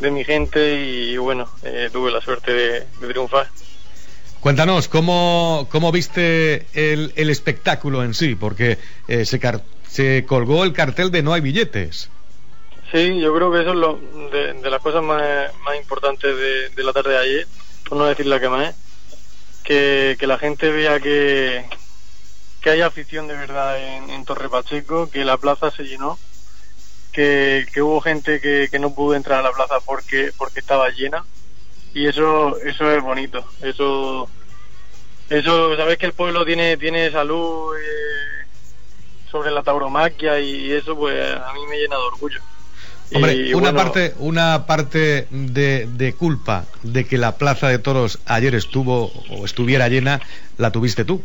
de 0.00 0.10
mi 0.10 0.24
gente 0.24 0.74
y 0.84 1.16
bueno, 1.16 1.48
eh, 1.62 1.88
tuve 1.92 2.10
la 2.10 2.20
suerte 2.20 2.52
de, 2.52 2.86
de 3.00 3.08
triunfar. 3.08 3.48
Cuéntanos, 4.40 4.88
¿cómo, 4.88 5.68
cómo 5.70 5.92
viste 5.92 6.66
el, 6.74 7.12
el 7.14 7.30
espectáculo 7.30 8.02
en 8.02 8.12
sí? 8.12 8.34
Porque 8.34 8.76
eh, 9.06 9.24
se, 9.24 9.38
car- 9.38 9.62
se 9.92 10.24
colgó 10.24 10.64
el 10.64 10.72
cartel 10.72 11.10
de 11.10 11.22
no 11.22 11.34
hay 11.34 11.42
billetes. 11.42 12.08
Sí, 12.90 13.20
yo 13.20 13.34
creo 13.34 13.52
que 13.52 13.60
eso 13.60 13.70
es 13.70 13.76
lo 13.76 14.00
de, 14.30 14.70
las 14.70 14.80
cosas 14.80 15.02
más, 15.02 15.22
más 15.64 15.76
importantes 15.76 16.34
de, 16.74 16.82
la 16.82 16.94
tarde 16.94 17.10
de 17.10 17.18
ayer, 17.18 17.46
por 17.86 17.98
no 17.98 18.06
decir 18.06 18.24
la 18.24 18.40
que 18.40 18.48
más, 18.48 18.74
que, 19.62 20.16
que 20.18 20.26
la 20.26 20.38
gente 20.38 20.70
vea 20.70 20.98
que, 20.98 21.66
que 22.62 22.70
hay 22.70 22.80
afición 22.80 23.28
de 23.28 23.34
verdad 23.34 23.78
en, 23.78 24.08
en 24.08 24.24
Torre 24.24 24.48
Pacheco, 24.48 25.10
que 25.10 25.26
la 25.26 25.36
plaza 25.36 25.70
se 25.70 25.84
llenó, 25.84 26.18
que, 27.12 27.66
que 27.70 27.82
hubo 27.82 28.00
gente 28.00 28.40
que, 28.40 28.68
que 28.70 28.78
no 28.78 28.94
pudo 28.94 29.14
entrar 29.14 29.40
a 29.40 29.42
la 29.42 29.52
plaza 29.52 29.78
porque, 29.84 30.32
porque 30.38 30.60
estaba 30.60 30.88
llena 30.88 31.22
y 31.92 32.06
eso, 32.06 32.58
eso 32.60 32.90
es 32.90 33.02
bonito, 33.02 33.44
eso, 33.60 34.26
eso, 35.28 35.76
sabes 35.76 35.98
que 35.98 36.06
el 36.06 36.14
pueblo 36.14 36.46
tiene, 36.46 36.78
tiene 36.78 37.10
salud 37.10 37.76
eh, 37.76 38.41
sobre 39.32 39.50
la 39.50 39.62
tauromaquia 39.62 40.38
y 40.38 40.70
eso 40.70 40.94
pues 40.94 41.18
a 41.34 41.52
mí 41.54 41.60
me 41.68 41.78
llena 41.78 41.96
de 41.96 42.02
orgullo. 42.02 42.40
Hombre, 43.14 43.34
Y, 43.34 43.54
una 43.54 43.72
bueno, 43.72 43.78
parte, 43.78 44.14
una 44.18 44.66
parte 44.66 45.26
de, 45.30 45.86
de 45.90 46.14
culpa 46.14 46.66
de 46.82 47.06
que 47.06 47.18
la 47.18 47.36
plaza 47.36 47.68
de 47.68 47.78
toros 47.78 48.20
ayer 48.26 48.54
estuvo 48.54 49.10
o 49.30 49.44
estuviera 49.44 49.88
llena, 49.88 50.20
la 50.58 50.70
tuviste 50.70 51.04
tú. 51.04 51.22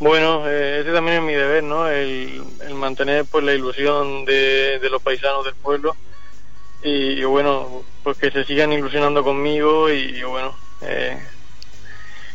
Bueno, 0.00 0.48
eh, 0.48 0.80
ese 0.80 0.92
también 0.92 1.18
es 1.18 1.22
mi 1.22 1.32
deber, 1.34 1.62
¿no? 1.62 1.88
El, 1.88 2.42
el 2.66 2.74
mantener 2.74 3.24
pues 3.30 3.44
la 3.44 3.54
ilusión 3.54 4.24
de, 4.24 4.78
de 4.80 4.90
los 4.90 5.00
paisanos 5.00 5.44
del 5.44 5.54
pueblo 5.54 5.96
y, 6.82 7.20
y, 7.20 7.24
bueno, 7.24 7.82
pues 8.02 8.18
que 8.18 8.30
se 8.30 8.44
sigan 8.44 8.72
ilusionando 8.72 9.22
conmigo 9.22 9.90
y, 9.90 10.18
y 10.18 10.22
bueno, 10.24 10.54
eh, 10.82 11.16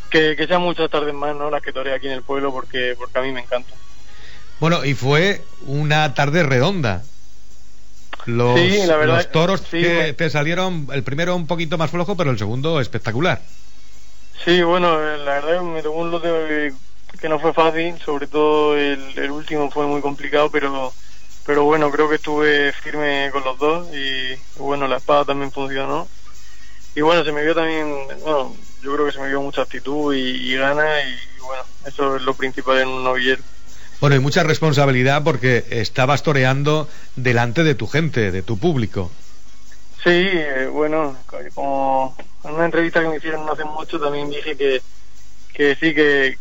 que, 0.10 0.36
que 0.36 0.48
sean 0.48 0.62
muchas 0.62 0.90
tardes 0.90 1.14
más, 1.14 1.36
¿no? 1.36 1.52
Las 1.52 1.62
que 1.62 1.74
toré 1.74 1.94
aquí 1.94 2.08
en 2.08 2.14
el 2.14 2.24
pueblo 2.24 2.52
porque 2.52 2.96
porque 2.98 3.20
a 3.20 3.22
mí 3.22 3.32
me 3.32 3.42
encanta. 3.42 3.74
Bueno, 4.60 4.84
y 4.84 4.94
fue 4.94 5.42
una 5.66 6.14
tarde 6.14 6.44
redonda. 6.44 7.04
Los, 8.26 8.60
Sí, 8.60 8.86
la 8.86 8.98
verdad, 8.98 9.16
los 9.16 9.32
toros 9.32 9.62
sí, 9.62 9.82
que 9.82 10.14
te 10.14 10.30
salieron, 10.30 10.88
el 10.92 11.04
primero 11.04 11.36
un 11.36 11.48
poquito 11.48 11.78
más 11.78 11.92
flojo, 11.92 12.16
pero 12.18 12.32
el 12.32 12.38
segundo 12.38 12.80
espectacular. 12.80 13.42
Sí, 14.46 14.62
bueno, 14.64 14.96
eh, 15.02 15.18
la 15.18 15.34
verdad 15.42 15.62
me 15.62 15.82
tocó 15.82 16.00
un 16.00 16.12
lote 16.12 16.74
que 17.20 17.30
no 17.30 17.40
fue 17.40 17.54
fácil, 17.54 18.00
sobre 18.00 18.28
todo 18.28 18.78
el, 18.78 19.18
el 19.18 19.32
último 19.32 19.70
fue 19.72 19.86
muy 19.88 20.02
complicado, 20.02 20.50
pero 20.52 20.94
pero 21.46 21.64
bueno, 21.64 21.90
creo 21.92 22.08
que 22.08 22.16
estuve 22.16 22.72
firme 22.74 23.30
con 23.32 23.44
los 23.44 23.58
dos 23.58 23.88
y 23.96 24.36
bueno, 24.60 24.88
la 24.88 24.98
espada 24.98 25.26
también 25.26 25.52
funcionó. 25.52 26.08
Y 26.96 27.02
bueno, 27.02 27.24
se 27.26 27.32
me 27.32 27.44
vio 27.44 27.56
también, 27.56 27.88
bueno, 28.22 28.56
yo 28.82 28.94
creo 28.94 29.06
que 29.06 29.12
se 29.14 29.20
me 29.22 29.30
vio 29.30 29.42
mucha 29.42 29.64
actitud 29.64 30.14
y, 30.16 30.54
y 30.54 30.58
ganas 30.58 30.88
y 31.06 31.40
bueno, 31.42 31.64
eso 31.86 32.16
es 32.18 32.22
lo 32.24 32.36
principal 32.36 32.80
en 32.80 32.90
un 32.90 33.04
novillero. 33.04 33.44
Bueno, 34.00 34.16
y 34.16 34.20
mucha 34.20 34.44
responsabilidad 34.44 35.24
porque 35.24 35.66
estabas 35.70 36.24
toreando 36.24 36.88
delante 37.16 37.64
de 37.64 37.76
tu 37.76 37.88
gente, 37.88 38.32
de 38.32 38.42
tu 38.42 38.58
público. 38.58 39.12
Sí, 40.04 40.10
eh, 40.10 40.70
bueno, 40.72 41.18
como 41.54 42.16
en 42.46 42.52
una 42.52 42.66
entrevista 42.66 43.02
que 43.02 43.10
me 43.10 43.18
hicieron 43.18 43.46
no 43.46 43.52
hace 43.52 43.66
mucho 43.66 44.00
también 44.00 44.30
dije 44.30 44.56
que, 44.56 44.82
que 45.54 45.76
sí, 45.76 45.94
que, 45.94 46.38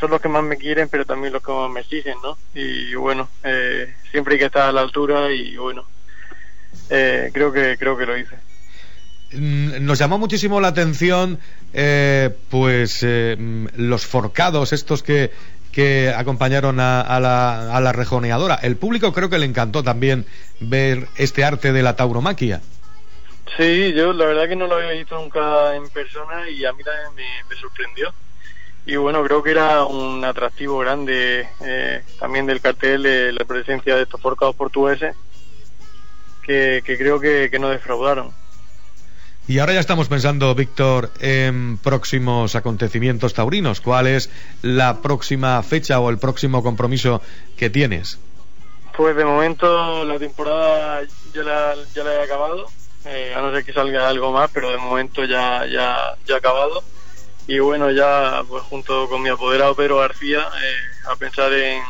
son 0.00 0.10
los 0.10 0.20
que 0.22 0.28
más 0.28 0.42
me 0.42 0.56
quieren, 0.56 0.88
pero 0.88 1.04
también 1.04 1.34
los 1.34 1.42
que 1.42 1.52
más 1.52 1.70
me 1.70 1.80
exigen, 1.80 2.16
¿no? 2.22 2.38
Y 2.54 2.94
bueno, 2.94 3.28
eh, 3.42 3.94
siempre 4.10 4.34
hay 4.34 4.38
que 4.40 4.46
estar 4.46 4.62
a 4.62 4.72
la 4.72 4.80
altura 4.80 5.30
y 5.30 5.56
bueno, 5.58 5.84
eh, 6.88 7.30
creo 7.34 7.52
que 7.52 7.76
creo 7.76 7.98
que 7.98 8.06
lo 8.06 8.16
hice. 8.16 8.36
Mm, 9.32 9.84
Nos 9.84 9.98
llamó 9.98 10.18
muchísimo 10.18 10.60
la 10.60 10.68
atención, 10.68 11.38
eh, 11.74 12.30
pues, 12.48 13.00
eh, 13.02 13.36
mm, 13.38 13.66
los 13.76 14.06
forcados, 14.06 14.72
estos 14.72 15.02
que, 15.02 15.30
que 15.78 16.12
acompañaron 16.12 16.80
a, 16.80 17.00
a 17.00 17.20
la, 17.20 17.76
a 17.76 17.80
la 17.80 17.92
rejoneadora. 17.92 18.56
El 18.56 18.76
público 18.76 19.12
creo 19.12 19.30
que 19.30 19.38
le 19.38 19.46
encantó 19.46 19.84
también 19.84 20.26
ver 20.58 21.06
este 21.16 21.44
arte 21.44 21.72
de 21.72 21.84
la 21.84 21.94
tauromaquia. 21.94 22.60
Sí, 23.56 23.92
yo 23.92 24.12
la 24.12 24.24
verdad 24.24 24.48
que 24.48 24.56
no 24.56 24.66
lo 24.66 24.74
había 24.74 24.90
visto 24.90 25.16
nunca 25.16 25.76
en 25.76 25.88
persona 25.90 26.50
y 26.50 26.64
a 26.64 26.72
mí 26.72 26.82
también 26.82 27.28
me, 27.48 27.54
sorprendió. 27.54 28.12
Y 28.86 28.96
bueno, 28.96 29.22
creo 29.22 29.40
que 29.40 29.52
era 29.52 29.84
un 29.84 30.24
atractivo 30.24 30.78
grande 30.78 31.48
eh, 31.64 32.02
también 32.18 32.46
del 32.46 32.60
cartel 32.60 33.04
de 33.04 33.32
la 33.32 33.44
presencia 33.44 33.94
de 33.94 34.02
estos 34.02 34.20
forcados 34.20 34.56
portugueses 34.56 35.14
que, 36.42 36.82
que 36.84 36.98
creo 36.98 37.20
que, 37.20 37.50
que 37.52 37.60
no 37.60 37.68
defraudaron. 37.68 38.32
Y 39.48 39.60
ahora 39.60 39.72
ya 39.72 39.80
estamos 39.80 40.08
pensando, 40.08 40.54
Víctor, 40.54 41.10
en 41.20 41.78
próximos 41.78 42.54
acontecimientos 42.54 43.32
taurinos. 43.32 43.80
¿Cuál 43.80 44.06
es 44.06 44.28
la 44.60 45.00
próxima 45.00 45.62
fecha 45.62 46.00
o 46.00 46.10
el 46.10 46.18
próximo 46.18 46.62
compromiso 46.62 47.22
que 47.56 47.70
tienes? 47.70 48.18
Pues 48.94 49.16
de 49.16 49.24
momento 49.24 50.04
la 50.04 50.18
temporada 50.18 51.00
ya 51.32 51.42
la, 51.42 51.74
he 52.12 52.22
acabado, 52.22 52.66
eh, 53.06 53.32
a 53.34 53.40
no 53.40 53.50
ser 53.50 53.64
que 53.64 53.72
salga 53.72 54.06
algo 54.06 54.32
más, 54.32 54.50
pero 54.52 54.70
de 54.70 54.76
momento 54.76 55.24
ya, 55.24 55.64
ya, 55.64 55.96
ya 56.26 56.36
acabado. 56.36 56.84
Y 57.46 57.58
bueno, 57.58 57.90
ya 57.90 58.42
pues 58.46 58.62
junto 58.64 59.08
con 59.08 59.22
mi 59.22 59.30
apoderado 59.30 59.74
Pedro 59.74 59.96
García 59.96 60.40
eh, 60.40 61.08
a 61.10 61.16
pensar 61.16 61.50
en, 61.54 61.82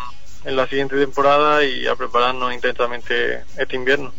en 0.44 0.54
la 0.54 0.68
siguiente 0.68 0.96
temporada 0.96 1.64
y 1.64 1.88
a 1.88 1.96
prepararnos 1.96 2.54
intensamente 2.54 3.42
este 3.56 3.74
invierno. 3.74 4.12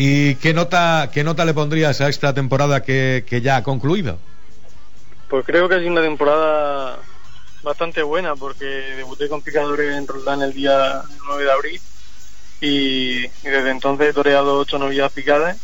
¿Y 0.00 0.36
qué 0.36 0.54
nota, 0.54 1.10
qué 1.12 1.24
nota 1.24 1.44
le 1.44 1.54
pondrías 1.54 2.00
a 2.00 2.08
esta 2.08 2.32
temporada 2.32 2.84
que, 2.84 3.24
que 3.28 3.40
ya 3.40 3.56
ha 3.56 3.62
concluido? 3.64 4.16
Pues 5.28 5.44
creo 5.44 5.68
que 5.68 5.74
ha 5.74 5.78
sido 5.80 5.90
una 5.90 6.02
temporada 6.02 7.00
bastante 7.64 8.04
buena 8.04 8.36
porque 8.36 8.64
debuté 8.64 9.28
con 9.28 9.42
picadores 9.42 9.96
en 9.96 10.06
Roldán 10.06 10.42
el 10.42 10.52
día 10.52 11.02
9 11.26 11.42
de 11.42 11.50
abril 11.50 11.80
y, 12.60 13.24
y 13.24 13.50
desde 13.50 13.70
entonces 13.70 14.10
he 14.10 14.12
toreado 14.12 14.60
ocho 14.60 14.78
novillas 14.78 15.10
picadas. 15.10 15.56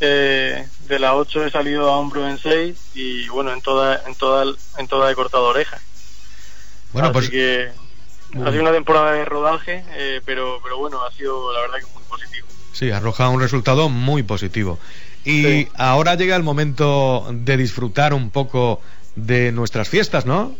Eh, 0.00 0.66
de 0.88 0.98
las 0.98 1.12
ocho 1.12 1.44
he 1.44 1.50
salido 1.50 1.90
a 1.90 1.98
hombro 1.98 2.26
en 2.26 2.38
seis 2.38 2.78
y 2.94 3.28
bueno, 3.28 3.52
en 3.52 3.60
todas 3.60 4.06
en 4.06 4.14
toda, 4.14 4.54
en 4.78 4.88
toda 4.88 5.10
he 5.10 5.14
cortado 5.14 5.48
orejas. 5.48 5.82
Bueno, 6.94 7.08
Así 7.08 7.12
pues 7.12 7.28
que 7.28 7.72
ha 8.34 8.50
sido 8.50 8.62
una 8.62 8.72
temporada 8.72 9.12
de 9.12 9.24
rodaje, 9.24 9.84
eh, 9.90 10.20
pero, 10.24 10.60
pero 10.62 10.78
bueno, 10.78 11.04
ha 11.04 11.10
sido 11.12 11.52
la 11.52 11.60
verdad 11.60 11.78
que 11.78 11.86
muy 11.94 12.02
positivo. 12.04 12.46
sí, 12.72 12.90
arroja 12.90 13.28
un 13.28 13.40
resultado 13.40 13.88
muy 13.88 14.22
positivo. 14.22 14.78
Y 15.24 15.42
Sí. 15.42 15.68
ahora 15.76 16.14
llega 16.14 16.36
el 16.36 16.42
momento 16.42 17.26
de 17.30 17.56
disfrutar 17.56 18.14
un 18.14 18.30
poco 18.30 18.80
de 19.16 19.52
nuestras 19.52 19.88
fiestas, 19.88 20.26
¿no? 20.26 20.56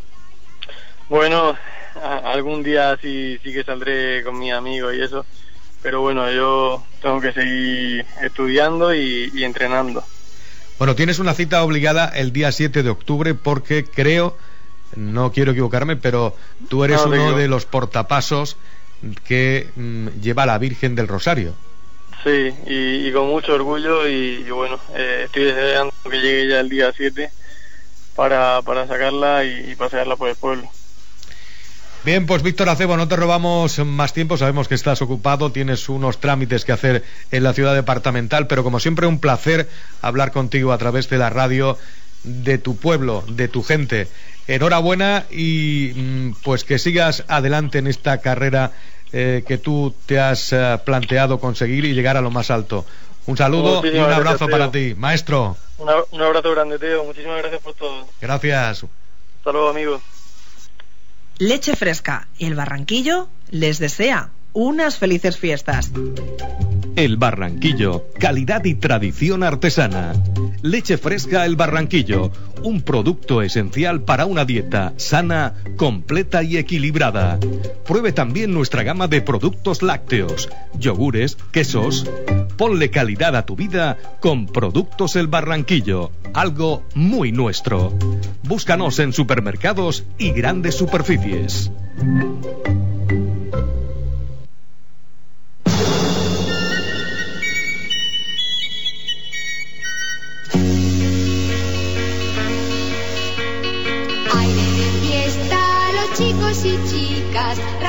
Bueno, 1.09 1.57
a- 2.03 2.33
algún 2.33 2.63
día 2.63 2.99
sí, 3.01 3.39
sí 3.43 3.53
que 3.53 3.65
saldré 3.65 4.23
con 4.25 4.39
mis 4.39 4.53
amigos 4.53 4.95
y 4.95 5.01
eso, 5.03 5.25
pero 5.83 6.01
bueno, 6.01 6.31
yo 6.31 6.85
tengo 7.01 7.21
que 7.21 7.33
seguir 7.33 8.05
estudiando 8.23 8.95
y, 8.95 9.31
y 9.35 9.45
entrenando. 9.45 10.05
Bueno, 10.79 10.95
tienes 10.95 11.19
una 11.19 11.35
cita 11.35 11.63
obligada 11.65 12.07
el 12.15 12.33
día 12.33 12.53
7 12.53 12.83
de 12.83 12.91
octubre 12.91 13.35
porque 13.35 13.85
creo, 13.85 14.37
no 14.97 15.33
quiero 15.33 15.53
equivocarme, 15.53 15.97
pero 15.97 16.35
tú 16.69 16.85
eres 16.85 17.05
No, 17.05 17.07
uno 17.07 17.37
de 17.37 17.49
los 17.49 17.67
portapasos 17.67 18.57
que 19.25 19.71
mm, 19.77 20.09
lleva 20.21 20.47
la 20.47 20.59
Virgen 20.59 20.95
del 20.95 21.09
Rosario. 21.09 21.55
Sí, 22.25 22.53
y, 22.67 23.09
y 23.09 23.13
con 23.13 23.29
mucho 23.29 23.55
orgullo 23.55 24.09
y, 24.09 24.45
y 24.47 24.51
bueno, 24.51 24.79
eh, 24.95 25.23
estoy 25.27 25.45
deseando 25.45 25.93
que 26.11 26.19
llegue 26.19 26.49
ya 26.49 26.61
el 26.61 26.69
día 26.69 26.93
7 26.97 27.31
para, 28.17 28.61
para 28.63 28.87
sacarla 28.89 29.45
y, 29.45 29.71
y 29.71 29.77
pasearla 29.77 30.17
por 30.17 30.29
el 30.29 30.37
pueblo. 30.37 30.69
Bien, 32.05 32.27
pues 32.27 32.43
Víctor 32.43 32.69
Acebo, 32.69 32.97
no 32.97 33.09
te 33.09 33.17
robamos 33.17 33.79
más 33.81 34.13
tiempo, 34.13 34.37
sabemos 34.37 34.69
que 34.69 34.75
estás 34.75 35.03
ocupado, 35.03 35.53
tienes 35.53 35.89
unos 35.89 36.21
trámites 36.21 36.65
que 36.65 36.73
hacer 36.73 37.05
en 37.31 37.43
la 37.43 37.53
ciudad 37.53 37.75
departamental, 37.75 38.47
pero 38.47 38.63
como 38.65 38.81
siempre 38.81 39.07
un 39.07 39.21
placer 39.21 39.69
hablar 40.01 40.31
contigo 40.33 40.73
a 40.73 40.79
través 40.79 41.09
de 41.11 41.19
la 41.19 41.29
radio 41.29 41.77
de 42.25 42.59
tu 42.59 42.77
pueblo, 42.77 43.25
de 43.29 43.49
tu 43.49 43.63
gente. 43.63 44.09
Enhorabuena 44.47 45.27
y 45.31 45.93
mm, 45.95 46.33
pues 46.43 46.65
que 46.65 46.79
sigas 46.79 47.25
adelante 47.29 47.79
en 47.79 47.87
esta 47.87 48.21
carrera 48.21 48.73
eh, 49.13 49.45
que 49.47 49.59
tú 49.59 49.95
te 50.07 50.19
has 50.19 50.53
eh, 50.53 50.79
planteado 50.85 51.39
conseguir 51.41 51.85
y 51.85 51.95
llegar 51.95 52.17
a 52.17 52.21
lo 52.21 52.31
más 52.31 52.51
alto. 52.51 52.85
Un 53.27 53.37
saludo 53.37 53.83
y 53.85 53.99
un 53.99 54.11
abrazo 54.11 54.49
para 54.49 54.71
ti, 54.71 54.95
maestro. 54.97 55.57
Una- 55.77 55.97
un 56.11 56.23
abrazo 56.23 56.51
grande, 56.53 56.79
Teo. 56.79 57.05
Muchísimas 57.05 57.39
gracias 57.39 57.61
por 57.63 57.75
todo. 57.75 58.09
Gracias. 58.21 58.85
Hasta 58.85 59.53
luego, 59.53 59.69
amigos. 59.69 60.01
Leche 61.39 61.77
Fresca, 61.77 62.27
el 62.39 62.55
Barranquillo, 62.55 63.29
les 63.51 63.79
desea 63.79 64.31
unas 64.55 64.97
felices 64.97 65.37
fiestas. 65.37 65.91
El 66.99 67.17
Barranquillo, 67.17 68.07
calidad 68.19 68.65
y 68.65 68.75
tradición 68.75 69.45
artesana. 69.45 70.15
Leche 70.63 70.99
fresca 70.99 71.47
El 71.47 71.55
Barranquillo, 71.55 72.33
un 72.65 72.83
producto 72.83 73.41
esencial 73.41 74.03
para 74.03 74.27
una 74.27 74.45
dieta 74.45 74.95
sana, 74.97 75.55
completa 75.77 76.43
y 76.43 76.57
equilibrada. 76.57 77.39
Pruebe 77.87 78.11
también 78.11 78.53
nuestra 78.53 78.83
gama 78.83 79.07
de 79.07 79.23
productos 79.23 79.81
lácteos, 79.81 80.49
yogures, 80.77 81.37
quesos. 81.53 82.05
Ponle 82.57 82.91
calidad 82.91 83.37
a 83.37 83.47
tu 83.47 83.55
vida 83.55 83.97
con 84.19 84.47
Productos 84.47 85.15
El 85.15 85.29
Barranquillo, 85.29 86.11
algo 86.35 86.83
muy 86.97 87.31
nuestro. 87.31 87.97
Búscanos 88.43 88.99
en 88.99 89.13
supermercados 89.13 90.03
y 90.19 90.33
grandes 90.33 90.75
superficies. 90.75 91.71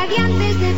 Radiantes 0.09 0.59
de 0.59 0.68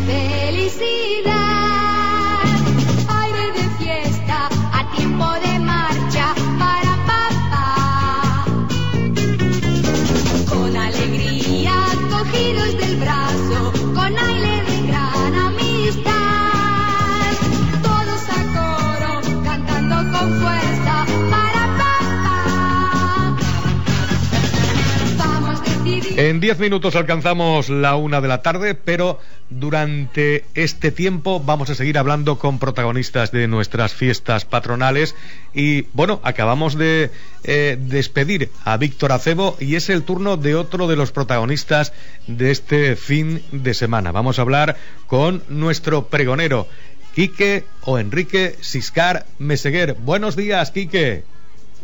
10 26.51 26.60
minutos 26.60 26.98
alcanzamos 26.98 27.70
la 27.70 27.96
una 27.96 28.20
de 28.20 28.27
la 28.27 28.41
tarde, 28.41 28.75
pero 28.75 29.20
durante 29.50 30.43
este 30.53 30.91
tiempo 30.91 31.39
vamos 31.39 31.70
a 31.70 31.75
seguir 31.75 31.98
hablando 31.98 32.39
con 32.39 32.60
protagonistas 32.60 33.31
de 33.31 33.48
nuestras 33.48 33.93
fiestas 33.93 34.43
patronales. 34.43 35.15
Y 35.53 35.84
bueno, 35.93 36.20
acabamos 36.24 36.77
de 36.77 37.10
eh, 37.46 37.77
despedir 37.79 38.50
a 38.65 38.75
Víctor 38.75 39.13
Acebo 39.13 39.55
y 39.62 39.75
es 39.75 39.89
el 39.89 40.03
turno 40.03 40.36
de 40.36 40.55
otro 40.55 40.88
de 40.88 40.98
los 40.98 41.13
protagonistas 41.13 41.93
de 42.27 42.51
este 42.51 42.98
fin 42.98 43.41
de 43.53 43.74
semana. 43.74 44.12
Vamos 44.12 44.38
a 44.38 44.41
hablar 44.41 44.75
con 45.08 45.43
nuestro 45.48 46.08
pregonero, 46.08 46.67
Quique 47.15 47.63
o 47.86 47.98
Enrique 47.98 48.58
Siscar 48.60 49.25
Meseguer. 49.39 49.93
Buenos 49.93 50.36
días, 50.36 50.72
Quique. 50.72 51.24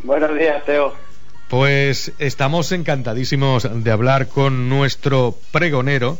Buenos 0.02 0.36
días, 0.36 0.62
Teo. 0.66 1.07
Pues 1.48 2.12
estamos 2.18 2.72
encantadísimos 2.72 3.66
de 3.82 3.90
hablar 3.90 4.28
con 4.28 4.68
nuestro 4.68 5.34
pregonero, 5.50 6.18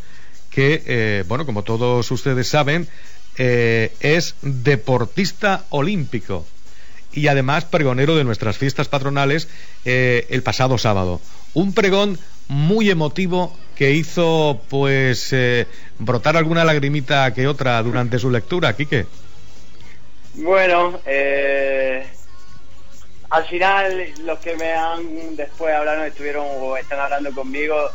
que, 0.50 0.82
eh, 0.86 1.24
bueno, 1.28 1.44
como 1.44 1.64
todos 1.64 2.10
ustedes 2.10 2.48
saben, 2.48 2.88
eh, 3.36 3.92
es 4.00 4.36
deportista 4.42 5.64
olímpico 5.68 6.46
y 7.12 7.28
además 7.28 7.64
pregonero 7.64 8.16
de 8.16 8.24
nuestras 8.24 8.56
fiestas 8.56 8.88
patronales 8.88 9.48
eh, 9.84 10.26
el 10.30 10.42
pasado 10.42 10.78
sábado. 10.78 11.20
Un 11.52 11.74
pregón 11.74 12.18
muy 12.48 12.88
emotivo 12.90 13.54
que 13.76 13.92
hizo, 13.92 14.60
pues, 14.68 15.32
eh, 15.32 15.66
brotar 15.98 16.36
alguna 16.36 16.64
lagrimita 16.64 17.32
que 17.34 17.46
otra 17.46 17.82
durante 17.82 18.18
su 18.18 18.30
lectura, 18.30 18.74
Quique. 18.74 19.06
Bueno, 20.34 21.00
eh, 21.06 22.06
al 23.30 23.44
final 23.46 24.12
los 24.24 24.38
que 24.38 24.56
me 24.56 24.72
han 24.72 25.36
después 25.36 25.74
hablado 25.74 26.04
estuvieron 26.04 26.46
o 26.48 26.76
están 26.76 27.00
hablando 27.00 27.32
conmigo. 27.32 27.90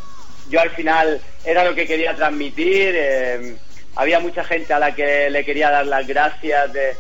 Yo 0.50 0.60
al 0.62 0.70
final 0.72 1.22
era 1.44 1.64
lo 1.64 1.74
que 1.74 1.88
quería 1.88 2.16
transmitir. 2.16 2.94
eh, 2.96 3.58
había 3.96 4.20
mucha 4.20 4.44
gente 4.44 4.74
a 4.74 4.80
la 4.80 4.94
que 4.94 5.30
le 5.30 5.46
quería 5.46 5.70
dar 5.70 5.86
las 5.86 6.08
gracias 6.08 6.74
de, 6.74 6.96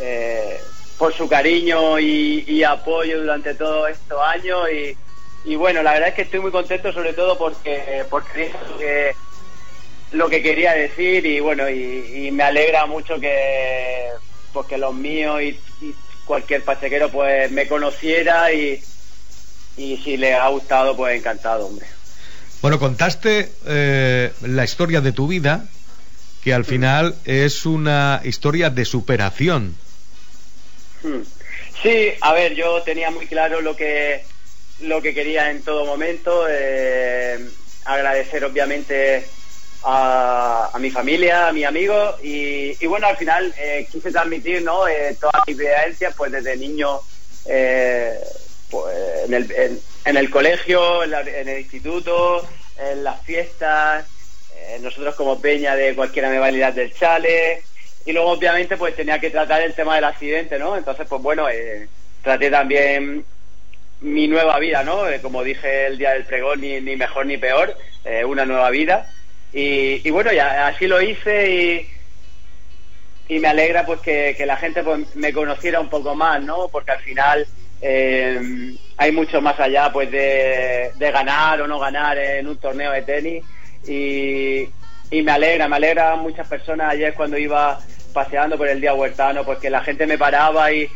eh, 0.00 0.58
por 0.98 1.12
su 1.12 1.28
cariño 1.28 1.98
y, 1.98 2.44
y 2.46 2.64
apoyo 2.64 3.20
durante 3.20 3.54
todos 3.54 3.90
estos 3.90 4.20
años 4.20 4.68
y, 4.70 4.96
y 5.44 5.56
bueno, 5.56 5.82
la 5.82 5.92
verdad 5.92 6.08
es 6.10 6.14
que 6.14 6.22
estoy 6.22 6.40
muy 6.40 6.50
contento 6.50 6.92
sobre 6.92 7.12
todo 7.12 7.38
porque 7.38 8.04
porque 8.10 8.52
que, 8.78 9.14
lo 10.12 10.28
que 10.28 10.42
quería 10.42 10.72
decir 10.72 11.24
y 11.26 11.40
bueno 11.40 11.68
y, 11.68 12.26
y 12.26 12.30
me 12.32 12.42
alegra 12.42 12.86
mucho 12.86 13.18
que 13.18 14.08
porque 14.52 14.78
los 14.78 14.94
míos 14.94 15.40
y, 15.42 15.58
y 15.80 15.94
cualquier 16.24 16.62
pachequero 16.62 17.10
pues 17.10 17.50
me 17.50 17.66
conociera 17.66 18.52
y, 18.52 18.82
y 19.76 19.96
si 19.98 20.16
les 20.16 20.34
ha 20.36 20.48
gustado 20.48 20.96
pues 20.96 21.16
encantado 21.16 21.66
hombre 21.66 21.86
Bueno, 22.60 22.78
contaste 22.78 23.52
eh, 23.66 24.32
la 24.42 24.64
historia 24.64 25.00
de 25.00 25.12
tu 25.12 25.26
vida, 25.26 25.66
que 26.44 26.54
al 26.54 26.64
final 26.64 27.14
es 27.24 27.66
una 27.66 28.20
historia 28.24 28.70
de 28.70 28.84
superación. 28.84 29.76
Hmm. 31.02 31.22
Sí, 31.82 32.12
a 32.20 32.32
ver, 32.32 32.54
yo 32.54 32.82
tenía 32.82 33.10
muy 33.10 33.26
claro 33.26 33.60
lo 33.60 33.74
que 33.74 34.24
lo 34.80 35.00
que 35.02 35.14
quería 35.14 35.50
en 35.50 35.62
todo 35.62 35.84
momento. 35.84 36.46
eh, 36.48 37.38
agradecer 37.84 38.44
obviamente 38.44 39.26
a, 39.84 40.70
a 40.72 40.78
mi 40.78 40.90
familia, 40.90 41.48
a 41.48 41.52
mis 41.52 41.64
amigos 41.66 42.16
y, 42.22 42.76
y 42.82 42.86
bueno, 42.86 43.06
al 43.08 43.16
final 43.16 43.52
eh, 43.58 43.86
quise 43.90 44.10
transmitir 44.12 44.62
¿no? 44.62 44.86
eh, 44.86 45.16
todas 45.20 45.42
mis 45.46 45.56
vivencias 45.56 46.14
pues 46.16 46.30
desde 46.32 46.56
niño 46.56 47.00
eh, 47.46 48.18
pues, 48.70 48.94
en, 49.26 49.34
el, 49.34 49.80
en, 50.04 50.16
el 50.16 50.30
colegio, 50.30 51.02
en, 51.02 51.10
la- 51.10 51.20
en 51.22 51.48
el 51.48 51.60
instituto, 51.60 52.46
en 52.78 53.02
las 53.04 53.20
fiestas, 53.22 54.06
eh, 54.56 54.78
nosotros 54.80 55.14
como 55.14 55.40
peña 55.40 55.74
de 55.74 55.94
cualquier 55.94 56.26
modalidad 56.26 56.72
del 56.72 56.94
chale 56.94 57.62
y 58.04 58.12
luego 58.12 58.30
obviamente 58.30 58.76
pues 58.76 58.94
tenía 58.96 59.18
que 59.18 59.30
tratar 59.30 59.62
el 59.62 59.74
tema 59.74 59.96
del 59.96 60.04
accidente, 60.04 60.58
¿no? 60.58 60.76
Entonces 60.76 61.06
pues 61.08 61.20
bueno, 61.22 61.48
eh, 61.48 61.88
traté 62.22 62.50
también 62.50 63.24
mi 64.00 64.26
nueva 64.28 64.58
vida, 64.58 64.82
¿no? 64.84 65.08
Eh, 65.08 65.20
como 65.20 65.42
dije 65.44 65.86
el 65.86 65.98
día 65.98 66.12
del 66.12 66.24
pregón, 66.24 66.60
ni, 66.60 66.80
ni 66.80 66.96
mejor 66.96 67.26
ni 67.26 67.36
peor, 67.36 67.76
una 68.26 68.44
nueva 68.44 68.68
vida. 68.70 69.06
Y, 69.52 70.06
y 70.06 70.10
bueno, 70.10 70.32
ya 70.32 70.66
así 70.68 70.86
lo 70.86 71.00
hice 71.00 71.50
y, 71.50 73.34
y 73.34 73.38
me 73.38 73.48
alegra 73.48 73.84
pues 73.84 74.00
que, 74.00 74.36
la 74.46 74.56
gente 74.56 74.82
pues, 74.82 75.14
me 75.16 75.32
conociera 75.32 75.80
un 75.80 75.88
poco 75.88 76.14
más, 76.14 76.42
¿no? 76.42 76.68
Porque 76.68 76.92
al 76.92 77.00
final 77.00 77.46
eh, 77.80 78.74
hay 78.96 79.12
mucho 79.12 79.40
más 79.40 79.58
allá 79.58 79.92
pues 79.92 80.10
de, 80.10 80.92
ganar 80.98 81.60
o 81.60 81.66
no 81.66 81.78
ganar 81.78 82.18
en 82.18 82.46
un 82.48 82.56
torneo 82.58 82.92
de 82.92 83.02
tenis 83.02 83.44
y, 83.86 84.68
y 85.10 85.22
me 85.22 85.32
alegra, 85.32 85.68
me 85.68 85.76
alegra 85.76 86.16
muchas 86.16 86.46
personas 86.46 86.92
ayer 86.92 87.14
cuando 87.14 87.36
iba 87.36 87.78
paseando 88.12 88.56
por 88.56 88.68
el 88.68 88.80
día 88.80 88.94
huertano, 88.94 89.44
pues 89.44 89.58
que 89.58 89.70
la 89.70 89.82
gente 89.82 90.06
me 90.06 90.18
paraba 90.18 90.72
y 90.72 90.88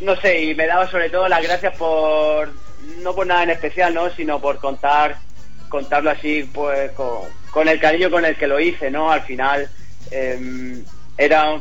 no 0.00 0.14
sé, 0.16 0.42
y 0.42 0.54
me 0.54 0.66
daba 0.66 0.88
sobre 0.90 1.10
todo 1.10 1.28
las 1.28 1.42
gracias 1.42 1.76
por, 1.76 2.50
no 2.98 3.14
por 3.14 3.26
nada 3.26 3.42
en 3.42 3.50
especial, 3.50 3.94
¿no? 3.94 4.10
Sino 4.10 4.40
por 4.40 4.58
contar, 4.58 5.16
contarlo 5.68 6.10
así, 6.10 6.48
pues 6.52 6.92
con, 6.92 7.68
el 7.68 7.80
cariño 7.80 8.10
con 8.10 8.24
el 8.24 8.36
que 8.36 8.46
lo 8.46 8.60
hice, 8.60 8.90
¿no? 8.90 9.10
Al 9.10 9.22
final, 9.22 9.68
eh, 10.10 10.82
era, 11.16 11.60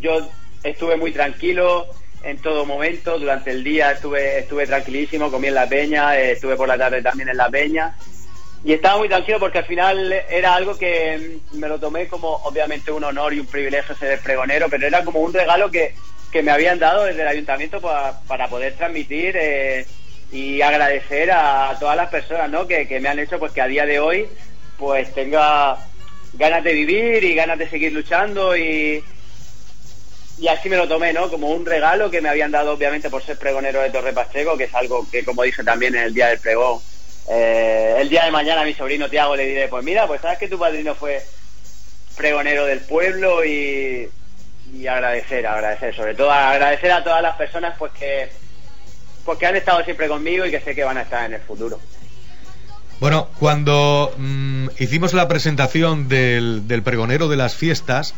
yo 0.00 0.30
estuve 0.62 0.96
muy 0.96 1.12
tranquilo 1.12 1.86
en 2.22 2.38
todo 2.38 2.64
momento, 2.66 3.18
durante 3.18 3.50
el 3.50 3.62
día 3.62 3.92
estuve, 3.92 4.38
estuve 4.40 4.66
tranquilísimo, 4.66 5.30
comí 5.30 5.48
en 5.48 5.54
la 5.54 5.68
peña, 5.68 6.18
eh, 6.18 6.32
estuve 6.32 6.56
por 6.56 6.68
la 6.68 6.76
tarde 6.78 7.00
también 7.02 7.28
en 7.28 7.36
la 7.36 7.48
peña, 7.48 7.94
y 8.64 8.72
estaba 8.72 8.98
muy 8.98 9.08
tranquilo 9.08 9.38
porque 9.38 9.58
al 9.58 9.64
final 9.66 10.12
era 10.28 10.54
algo 10.54 10.76
que 10.76 11.38
mm, 11.52 11.58
me 11.58 11.68
lo 11.68 11.78
tomé 11.78 12.08
como 12.08 12.28
obviamente 12.44 12.90
un 12.90 13.04
honor 13.04 13.32
y 13.34 13.40
un 13.40 13.46
privilegio 13.46 13.94
ser 13.96 14.20
pregonero, 14.20 14.66
pero 14.68 14.86
era 14.86 15.04
como 15.04 15.20
un 15.20 15.32
regalo 15.32 15.70
que, 15.70 15.94
que 16.32 16.42
me 16.42 16.50
habían 16.50 16.78
dado 16.78 17.04
desde 17.04 17.22
el 17.22 17.28
ayuntamiento 17.28 17.80
pa- 17.80 18.20
para 18.26 18.48
poder 18.48 18.74
transmitir 18.74 19.36
eh, 19.38 19.86
y 20.30 20.60
agradecer 20.60 21.30
a, 21.30 21.76
todas 21.80 21.96
las 21.96 22.08
personas 22.08 22.50
¿no? 22.50 22.66
que, 22.66 22.86
que 22.86 23.00
me 23.00 23.08
han 23.08 23.18
hecho 23.18 23.38
pues 23.38 23.52
que 23.52 23.60
a 23.60 23.66
día 23.66 23.86
de 23.86 23.98
hoy 23.98 24.28
pues 24.78 25.12
tenga 25.14 25.78
ganas 26.34 26.62
de 26.62 26.72
vivir 26.72 27.24
y 27.24 27.34
ganas 27.34 27.58
de 27.58 27.68
seguir 27.68 27.92
luchando 27.92 28.56
y, 28.56 29.02
y 30.38 30.48
así 30.48 30.68
me 30.68 30.76
lo 30.76 30.86
tomé, 30.86 31.12
¿no? 31.12 31.28
Como 31.30 31.48
un 31.48 31.66
regalo 31.66 32.10
que 32.10 32.20
me 32.20 32.28
habían 32.28 32.52
dado, 32.52 32.72
obviamente, 32.72 33.10
por 33.10 33.22
ser 33.22 33.38
pregonero 33.38 33.80
de 33.82 33.90
Torre 33.90 34.12
Pacheco, 34.12 34.56
que 34.56 34.64
es 34.64 34.74
algo 34.74 35.06
que, 35.10 35.24
como 35.24 35.42
dije 35.42 35.64
también 35.64 35.96
en 35.96 36.04
el 36.04 36.14
día 36.14 36.28
del 36.28 36.38
pregón, 36.38 36.80
eh, 37.28 37.96
el 37.98 38.08
día 38.08 38.24
de 38.24 38.30
mañana 38.30 38.62
a 38.62 38.64
mi 38.64 38.72
sobrino 38.72 39.10
Tiago 39.10 39.34
le 39.34 39.46
diré, 39.46 39.68
pues 39.68 39.84
mira, 39.84 40.06
pues 40.06 40.20
sabes 40.20 40.38
que 40.38 40.48
tu 40.48 40.58
padrino 40.58 40.94
fue 40.94 41.22
pregonero 42.16 42.66
del 42.66 42.80
pueblo 42.80 43.44
y, 43.44 44.08
y 44.72 44.86
agradecer, 44.86 45.46
agradecer, 45.46 45.94
sobre 45.94 46.14
todo 46.14 46.30
agradecer 46.30 46.90
a 46.92 47.04
todas 47.04 47.22
las 47.22 47.36
personas 47.36 47.74
pues 47.78 47.92
que, 47.92 48.28
pues 49.28 49.38
que 49.38 49.44
han 49.46 49.56
estado 49.56 49.84
siempre 49.84 50.08
conmigo 50.08 50.46
y 50.46 50.50
que 50.50 50.58
sé 50.58 50.74
que 50.74 50.82
van 50.84 50.96
a 50.96 51.02
estar 51.02 51.26
en 51.26 51.34
el 51.34 51.40
futuro. 51.42 51.78
Bueno, 52.98 53.28
cuando 53.38 54.10
mm, 54.16 54.68
hicimos 54.78 55.12
la 55.12 55.28
presentación 55.28 56.08
del, 56.08 56.66
del 56.66 56.82
pregonero 56.82 57.28
de 57.28 57.36
las 57.36 57.54
fiestas, 57.54 58.14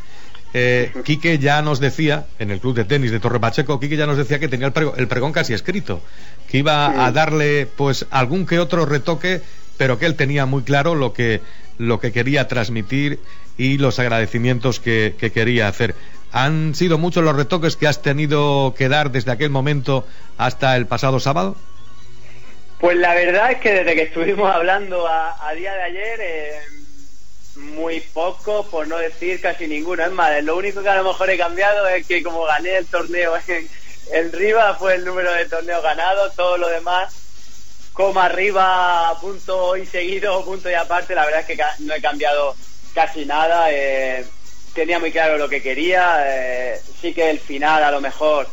eh, 0.54 0.92
Quique 1.04 1.40
ya 1.40 1.62
nos 1.62 1.80
decía, 1.80 2.26
en 2.38 2.52
el 2.52 2.60
club 2.60 2.76
de 2.76 2.84
tenis 2.84 3.10
de 3.10 3.18
Torre 3.18 3.40
Pacheco, 3.40 3.80
Quique 3.80 3.96
ya 3.96 4.06
nos 4.06 4.18
decía 4.18 4.38
que 4.38 4.46
tenía 4.46 4.68
el, 4.68 4.72
prego- 4.72 4.94
el 4.96 5.08
pregón 5.08 5.32
casi 5.32 5.52
escrito, 5.52 6.00
que 6.48 6.58
iba 6.58 7.04
a 7.04 7.10
darle 7.10 7.66
pues 7.66 8.06
algún 8.12 8.46
que 8.46 8.60
otro 8.60 8.86
retoque, 8.86 9.42
pero 9.76 9.98
que 9.98 10.06
él 10.06 10.14
tenía 10.14 10.46
muy 10.46 10.62
claro 10.62 10.94
lo 10.94 11.12
que, 11.12 11.40
lo 11.76 11.98
que 11.98 12.12
quería 12.12 12.46
transmitir 12.46 13.18
y 13.58 13.78
los 13.78 13.98
agradecimientos 13.98 14.78
que, 14.78 15.16
que 15.18 15.32
quería 15.32 15.66
hacer. 15.66 15.96
¿Han 16.32 16.74
sido 16.74 16.98
muchos 16.98 17.24
los 17.24 17.34
retoques 17.34 17.76
que 17.76 17.88
has 17.88 18.02
tenido 18.02 18.74
que 18.76 18.88
dar 18.88 19.10
desde 19.10 19.32
aquel 19.32 19.50
momento 19.50 20.06
hasta 20.38 20.76
el 20.76 20.86
pasado 20.86 21.18
sábado? 21.18 21.56
Pues 22.78 22.96
la 22.96 23.14
verdad 23.14 23.52
es 23.52 23.58
que 23.58 23.72
desde 23.72 23.94
que 23.94 24.02
estuvimos 24.02 24.50
hablando 24.54 25.06
a, 25.06 25.52
día 25.54 25.74
de 25.74 25.82
ayer, 25.82 26.20
eh, 26.20 26.60
muy 27.56 28.00
poco, 28.00 28.64
por 28.70 28.86
no 28.86 28.96
decir 28.96 29.40
casi 29.40 29.66
ninguno. 29.66 30.04
Es 30.04 30.12
más, 30.12 30.42
lo 30.44 30.56
único 30.56 30.82
que 30.82 30.88
a 30.88 30.96
lo 30.96 31.04
mejor 31.04 31.28
he 31.30 31.36
cambiado 31.36 31.86
es 31.88 32.06
que 32.06 32.22
como 32.22 32.44
gané 32.44 32.76
el 32.76 32.86
torneo 32.86 33.34
en, 34.12 34.32
Rivas 34.32 34.78
fue 34.78 34.94
el 34.94 35.04
número 35.04 35.32
de 35.32 35.46
torneos 35.46 35.82
ganados, 35.82 36.34
todo 36.34 36.56
lo 36.56 36.68
demás 36.68 37.14
coma 37.92 38.26
arriba, 38.26 39.14
punto 39.20 39.76
y 39.76 39.84
seguido, 39.84 40.42
punto 40.44 40.70
y 40.70 40.74
aparte, 40.74 41.14
la 41.14 41.26
verdad 41.26 41.40
es 41.40 41.46
que 41.46 41.62
no 41.80 41.92
he 41.92 42.00
cambiado 42.00 42.54
casi 42.94 43.26
nada. 43.26 43.70
eh, 43.70 44.24
tenía 44.74 44.98
muy 44.98 45.12
claro 45.12 45.36
lo 45.38 45.48
que 45.48 45.62
quería. 45.62 46.22
eh, 46.26 46.80
sí 47.00 47.12
que 47.12 47.30
el 47.30 47.38
final, 47.40 47.82
a 47.84 47.90
lo 47.90 48.00
mejor, 48.00 48.48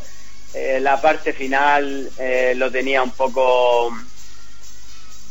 eh, 0.54 0.80
la 0.82 1.00
parte 1.02 1.34
final 1.34 2.10
eh, 2.18 2.54
lo 2.56 2.72
tenía 2.72 3.04
un 3.04 3.12
poco. 3.12 3.92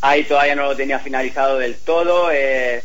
Ahí 0.03 0.25
todavía 0.25 0.55
no 0.55 0.65
lo 0.65 0.77
tenía 0.77 0.99
finalizado 0.99 1.59
del 1.59 1.77
todo. 1.79 2.31
eh, 2.33 2.83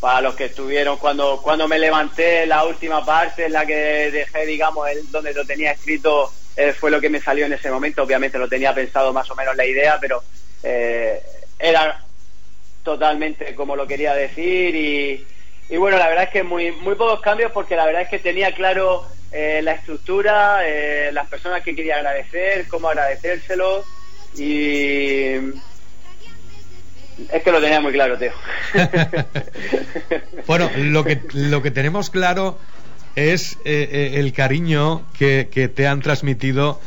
para 0.00 0.20
los 0.20 0.34
que 0.34 0.46
estuvieron 0.46 0.96
cuando 0.96 1.40
cuando 1.40 1.68
me 1.68 1.78
levanté 1.78 2.44
la 2.44 2.64
última 2.64 3.04
parte 3.04 3.46
en 3.46 3.52
la 3.52 3.64
que 3.64 4.10
dejé 4.10 4.44
digamos 4.46 4.88
el, 4.88 5.08
donde 5.12 5.32
lo 5.32 5.44
tenía 5.44 5.70
escrito 5.70 6.32
eh, 6.56 6.72
fue 6.72 6.90
lo 6.90 7.00
que 7.00 7.08
me 7.08 7.20
salió 7.20 7.46
en 7.46 7.52
ese 7.52 7.70
momento 7.70 8.02
obviamente 8.02 8.36
lo 8.36 8.48
tenía 8.48 8.74
pensado 8.74 9.12
más 9.12 9.30
o 9.30 9.36
menos 9.36 9.54
la 9.54 9.64
idea 9.64 9.98
pero 10.00 10.24
era 11.56 12.04
totalmente 12.82 13.54
como 13.54 13.76
lo 13.76 13.86
quería 13.86 14.12
decir 14.14 14.74
y, 14.74 15.24
y 15.72 15.76
bueno 15.78 15.96
la 15.96 16.08
verdad 16.08 16.24
es 16.24 16.30
que 16.30 16.42
muy 16.42 16.70
muy 16.70 16.94
pocos 16.94 17.20
cambios 17.20 17.50
porque 17.50 17.74
la 17.74 17.86
verdad 17.86 18.02
es 18.02 18.08
que 18.08 18.18
tenía 18.18 18.52
claro 18.52 19.06
eh, 19.32 19.60
la 19.62 19.72
estructura 19.72 20.60
eh, 20.68 21.10
las 21.12 21.26
personas 21.28 21.62
que 21.62 21.74
quería 21.74 21.96
agradecer 21.96 22.68
cómo 22.68 22.88
agradecérselo. 22.88 23.82
Y 24.36 25.34
es 27.30 27.42
que 27.44 27.52
lo 27.52 27.60
tenía 27.60 27.80
muy 27.80 27.92
claro 27.92 28.16
Teo 28.18 28.32
Bueno, 30.46 30.70
lo 30.76 31.04
que, 31.04 31.20
lo 31.32 31.62
que 31.62 31.70
tenemos 31.70 32.10
claro 32.10 32.58
es 33.14 33.58
eh, 33.64 33.88
eh, 33.92 34.10
el 34.14 34.32
cariño 34.32 35.02
que, 35.18 35.44
te 35.74 35.86
han 35.86 36.00
transmitido 36.00 36.80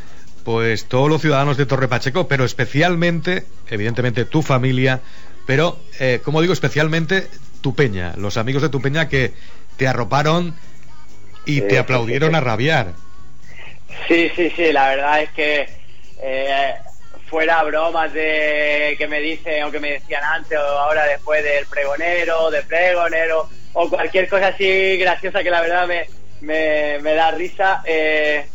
pues 0.44 0.86
todos 0.86 1.08
los 1.08 1.20
ciudadanos 1.20 1.56
de 1.56 1.66
Torre 1.66 1.88
Pacheco, 1.88 2.28
pero 2.28 2.44
especialmente, 2.44 3.46
evidentemente, 3.68 4.24
tu 4.24 4.42
familia, 4.42 5.00
pero, 5.44 5.78
eh, 5.98 6.20
como 6.24 6.40
digo, 6.40 6.52
especialmente 6.52 7.28
tu 7.66 7.74
peña, 7.74 8.14
los 8.16 8.36
amigos 8.36 8.62
de 8.62 8.68
tu 8.68 8.80
peña 8.80 9.08
que 9.08 9.32
te 9.76 9.88
arroparon 9.88 10.54
y 11.46 11.62
te 11.62 11.80
aplaudieron 11.80 12.36
a 12.36 12.40
rabiar. 12.40 12.92
Sí, 14.06 14.30
sí, 14.36 14.52
sí, 14.54 14.72
la 14.72 14.90
verdad 14.90 15.22
es 15.22 15.30
que 15.30 15.68
eh, 16.22 16.74
fuera 17.28 17.64
bromas 17.64 18.12
de 18.12 18.94
que 18.96 19.08
me 19.08 19.18
dicen 19.18 19.64
o 19.64 19.72
que 19.72 19.80
me 19.80 19.94
decían 19.94 20.22
antes 20.22 20.56
o 20.56 20.62
ahora 20.62 21.06
después 21.06 21.42
del 21.42 21.66
pregonero, 21.66 22.52
de 22.52 22.62
pregonero 22.62 23.48
o 23.72 23.90
cualquier 23.90 24.28
cosa 24.28 24.46
así 24.46 24.96
graciosa 24.96 25.42
que 25.42 25.50
la 25.50 25.60
verdad 25.60 25.88
me, 25.88 26.06
me, 26.42 27.00
me 27.00 27.14
da 27.14 27.32
risa. 27.32 27.82
eh, 27.84 28.46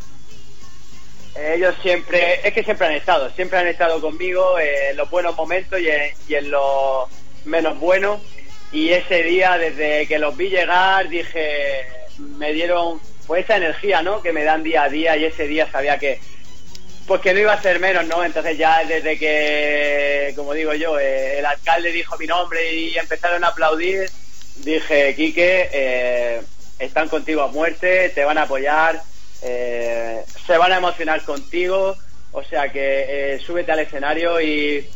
ellos 1.36 1.76
siempre, 1.82 2.39
es 2.47 2.54
que 2.54 2.63
siempre 2.63 2.88
han 2.88 2.93
estado, 2.93 3.30
siempre 3.32 3.60
han 3.60 3.67
estado 3.67 4.00
conmigo 4.00 4.58
eh, 4.58 4.91
en 4.91 4.95
los 4.95 5.10
buenos 5.10 5.36
momentos 5.36 5.82
y 5.82 5.89
en, 5.89 6.12
y 6.30 6.36
en 6.36 6.50
los 6.50 7.10
menos 7.43 7.78
buenos. 7.78 8.21
Y 8.72 8.90
ese 8.90 9.24
día, 9.24 9.58
desde 9.58 10.08
que 10.08 10.20
los 10.20 10.36
vi 10.38 10.50
llegar, 10.50 11.10
dije, 11.10 11.86
me 12.18 12.54
dieron 12.54 13.00
pues 13.28 13.44
esa 13.44 13.58
energía, 13.58 14.02
¿no? 14.02 14.22
Que 14.22 14.34
me 14.34 14.44
dan 14.44 14.64
día 14.64 14.84
a 14.84 14.90
día 14.90 15.18
y 15.18 15.26
ese 15.26 15.48
día 15.48 15.70
sabía 15.72 15.98
que, 15.98 16.20
pues 17.08 17.22
que 17.22 17.34
no 17.34 17.40
iba 17.40 17.54
a 17.54 17.62
ser 17.62 17.80
menos, 17.80 18.06
¿no? 18.08 18.24
Entonces 18.24 18.58
ya 18.58 18.84
desde 18.86 19.18
que, 19.18 20.34
como 20.36 20.54
digo 20.54 20.74
yo, 20.74 21.00
eh, 21.00 21.40
el 21.40 21.46
alcalde 21.46 21.92
dijo 21.92 22.18
mi 22.18 22.28
nombre 22.28 22.74
y 22.74 22.98
empezaron 22.98 23.44
a 23.44 23.50
aplaudir, 23.50 24.10
dije, 24.58 25.16
Quique, 25.16 25.70
eh, 25.72 26.42
están 26.80 27.10
contigo 27.10 27.42
a 27.42 27.48
muerte, 27.48 28.10
te 28.10 28.24
van 28.24 28.38
a 28.38 28.44
apoyar, 28.44 29.02
eh, 29.44 30.24
se 30.46 30.58
van 30.58 30.72
a 30.72 30.78
emocionar 30.78 31.24
contigo, 31.24 31.96
o 32.32 32.44
sea 32.44 32.72
que 32.72 33.36
eh, 33.36 33.40
súbete 33.40 33.72
al 33.72 33.80
escenario 33.80 34.40
y, 34.42 34.90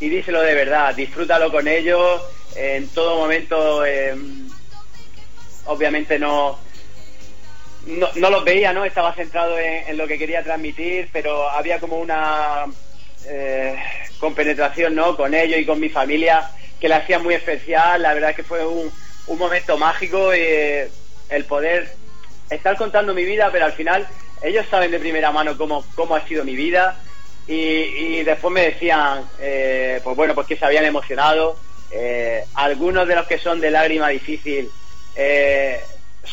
y 0.00 0.08
díselo 0.08 0.42
de 0.42 0.54
verdad, 0.54 0.94
disfrútalo 0.94 1.50
con 1.50 1.68
ellos, 1.68 2.22
en 2.56 2.88
todo 2.88 3.16
momento, 3.16 3.84
eh, 3.84 4.14
obviamente 5.66 6.18
no, 6.18 6.58
no, 7.86 8.30
los 8.30 8.44
veía, 8.44 8.72
¿no? 8.72 8.84
Estaba 8.84 9.14
centrado 9.14 9.58
en, 9.58 9.96
lo 9.96 10.06
que 10.06 10.18
quería 10.18 10.42
transmitir, 10.42 11.08
pero 11.12 11.48
había 11.50 11.78
como 11.78 11.98
una 11.98 12.64
eh, 13.26 13.76
compenetración, 14.18 14.94
¿no? 14.94 15.16
Con 15.16 15.34
ellos 15.34 15.60
y 15.60 15.66
con 15.66 15.80
mi 15.80 15.88
familia 15.88 16.50
que 16.80 16.88
la 16.88 16.98
hacía 16.98 17.18
muy 17.18 17.34
especial. 17.34 18.02
La 18.02 18.14
verdad 18.14 18.30
es 18.30 18.36
que 18.36 18.42
fue 18.44 18.66
un, 18.66 18.90
momento 19.38 19.76
mágico 19.76 20.32
eh, 20.32 20.90
el 21.28 21.44
poder 21.44 21.92
estar 22.48 22.76
contando 22.76 23.12
mi 23.12 23.24
vida, 23.24 23.50
pero 23.52 23.66
al 23.66 23.72
final 23.72 24.06
ellos 24.42 24.64
saben 24.70 24.90
de 24.90 24.98
primera 24.98 25.30
mano 25.30 25.56
cómo, 25.58 25.84
cómo 25.94 26.16
ha 26.16 26.26
sido 26.26 26.44
mi 26.44 26.56
vida 26.56 26.98
y, 27.46 28.22
después 28.24 28.52
me 28.52 28.62
decían, 28.62 29.26
pues 29.38 30.16
bueno, 30.16 30.34
pues 30.34 30.46
que 30.46 30.56
se 30.56 30.64
habían 30.64 30.84
emocionado. 30.84 31.56
Eh, 31.90 32.44
algunos 32.54 33.08
de 33.08 33.14
los 33.14 33.26
que 33.26 33.38
son 33.38 33.60
de 33.60 33.70
lágrima 33.70 34.08
difícil, 34.08 34.70
eh, 35.16 35.80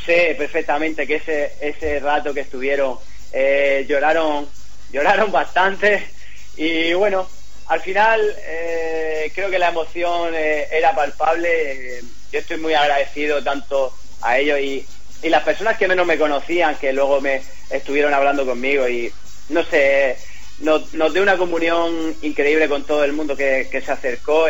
sé 0.06 0.36
perfectamente 0.38 1.08
que 1.08 1.16
ese, 1.16 1.54
ese 1.62 2.00
rato 2.00 2.34
que 2.34 2.42
estuvieron 2.42 2.98
eh, 3.32 3.86
lloraron, 3.88 4.48
lloraron 4.92 5.32
bastante 5.32 6.08
y 6.58 6.94
bueno, 6.94 7.28
al 7.68 7.82
final 7.82 8.22
eh, 8.46 9.32
creo 9.34 9.50
que 9.50 9.60
la 9.60 9.70
emoción 9.70 10.34
eh, 10.34 10.68
era 10.72 10.94
palpable. 10.96 11.98
eh, 11.98 12.02
yo 12.32 12.40
estoy 12.40 12.58
muy 12.58 12.74
agradecido 12.74 13.44
tanto 13.44 13.94
a 14.22 14.38
ellos 14.38 14.60
y, 14.60 14.86
y 15.24 15.30
las 15.30 15.44
personas 15.44 15.78
que 15.78 15.88
menos 15.88 16.06
me 16.06 16.18
conocían, 16.18 16.76
que 16.76 16.92
luego 16.92 17.22
me 17.22 17.42
estuvieron 17.70 18.14
hablando 18.14 18.46
conmigo 18.46 18.88
y 18.88 19.12
no 19.50 19.64
sé, 19.64 20.18
nos, 20.60 20.94
nos 20.94 21.14
dio 21.14 21.22
una 21.24 21.38
comunión 21.38 22.16
increíble 22.22 22.68
con 22.68 22.84
todo 22.84 23.04
el 23.04 23.14
mundo 23.14 23.36
que, 23.36 23.68
se 23.72 23.92
acercó. 23.92 24.48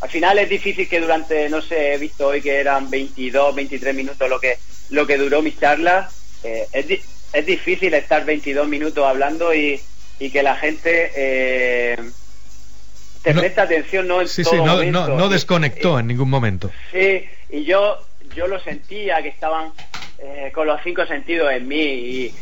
Al 0.00 0.10
final 0.10 0.38
es 0.38 0.48
difícil 0.48 0.88
que 0.88 1.00
durante, 1.00 1.48
no 1.48 1.62
sé, 1.62 1.94
he 1.94 1.98
visto 1.98 2.28
hoy 2.28 2.42
que 2.42 2.56
eran 2.58 2.90
22, 2.90 3.54
23 3.54 3.94
minutos 3.94 4.28
lo 4.28 4.38
que, 4.40 4.58
lo 4.90 5.06
que 5.06 5.16
duró 5.16 5.40
mi 5.42 5.56
charla. 5.56 6.12
eh, 6.42 6.68
es, 6.72 6.86
di- 6.86 7.02
es 7.32 7.46
difícil 7.46 7.94
estar 7.94 8.24
22 8.24 8.68
minutos 8.68 9.04
hablando 9.06 9.54
y, 9.54 9.82
y 10.18 10.30
que 10.30 10.42
la 10.42 10.56
gente 10.56 11.12
eh, 11.16 11.96
te 13.22 13.32
No- 13.34 13.40
preste 13.40 13.60
atención 13.60 14.06
no 14.06 14.20
en 14.20 14.28
Sí, 14.28 14.42
todo 14.42 14.52
sí, 14.52 14.56
no, 14.58 14.66
momento. 14.76 15.08
no, 15.08 15.16
no 15.16 15.26
Y- 15.26 15.32
desconectó 15.32 15.98
en 15.98 16.06
ningún 16.06 16.28
momento. 16.30 16.70
Sí, 16.92 17.24
y 17.50 17.64
yo, 17.64 18.06
yo 18.34 18.46
lo 18.46 18.60
sentía, 18.60 19.22
que 19.22 19.28
estaban 19.30 19.72
eh, 20.18 20.52
con 20.54 20.66
los 20.66 20.80
cinco 20.84 21.06
sentidos 21.06 21.50
en 21.52 21.66
mí 21.66 21.82
y, 21.82 22.34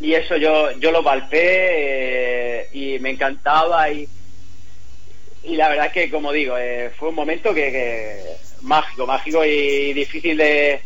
y 0.00 0.14
eso 0.14 0.36
yo, 0.36 0.72
yo 0.78 0.90
lo 0.92 1.02
palpé 1.02 1.38
eh, 1.40 2.68
y 2.72 2.98
me 2.98 3.10
encantaba 3.10 3.90
y, 3.90 4.08
y 5.46 5.56
la 5.56 5.68
verdad 5.68 5.86
es 5.86 5.92
que, 5.92 6.10
como 6.10 6.32
digo, 6.32 6.56
eh, 6.58 6.90
fue 6.96 7.10
un 7.10 7.14
momento 7.14 7.54
que, 7.54 7.70
que 7.70 8.22
mágico, 8.62 9.06
mágico 9.06 9.44
y 9.44 9.92
difícil 9.92 10.36
de, 10.36 10.80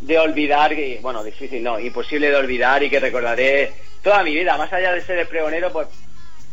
de 0.00 0.18
olvidar, 0.18 0.72
y, 0.72 0.96
bueno, 0.96 1.24
difícil 1.24 1.62
no, 1.62 1.80
imposible 1.80 2.28
de 2.28 2.36
olvidar 2.36 2.82
y 2.82 2.90
que 2.90 3.00
recordaré 3.00 3.72
toda 4.02 4.22
mi 4.22 4.34
vida, 4.34 4.56
más 4.58 4.72
allá 4.72 4.92
de 4.92 5.00
ser 5.00 5.18
el 5.18 5.28
pregonero, 5.28 5.72
pues 5.72 5.88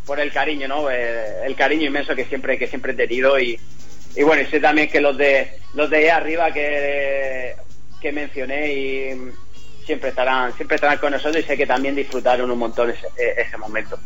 por 0.06 0.20
el 0.20 0.32
cariño, 0.32 0.68
¿no? 0.68 0.90
Eh, 0.90 1.46
el 1.46 1.56
cariño 1.56 1.88
inmenso 1.88 2.16
que 2.16 2.26
siempre 2.26 2.58
que 2.58 2.68
siempre 2.68 2.94
he 2.94 2.96
tenido 2.96 3.40
y, 3.40 3.60
y 4.16 4.24
bueno, 4.24 4.42
y 4.42 4.46
sé 4.46 4.60
también 4.60 4.90
que 4.90 5.02
los 5.02 5.18
de 5.18 5.52
los 5.76 5.90
de 5.90 5.98
ahí 5.98 6.08
arriba 6.08 6.52
que, 6.52 7.56
que 8.02 8.12
mencioné 8.12 8.74
y 8.74 9.32
siempre 9.86 10.10
estarán 10.10 10.54
siempre 10.54 10.76
estarán 10.76 10.98
con 10.98 11.12
nosotros 11.12 11.44
y 11.44 11.48
sé 11.48 11.58
que 11.58 11.68
también 11.68 11.96
disfrutaron 11.96 12.50
un 12.50 12.58
montón 12.58 12.90
ese, 12.90 13.08
ese 13.38 13.58
momento. 13.58 14.00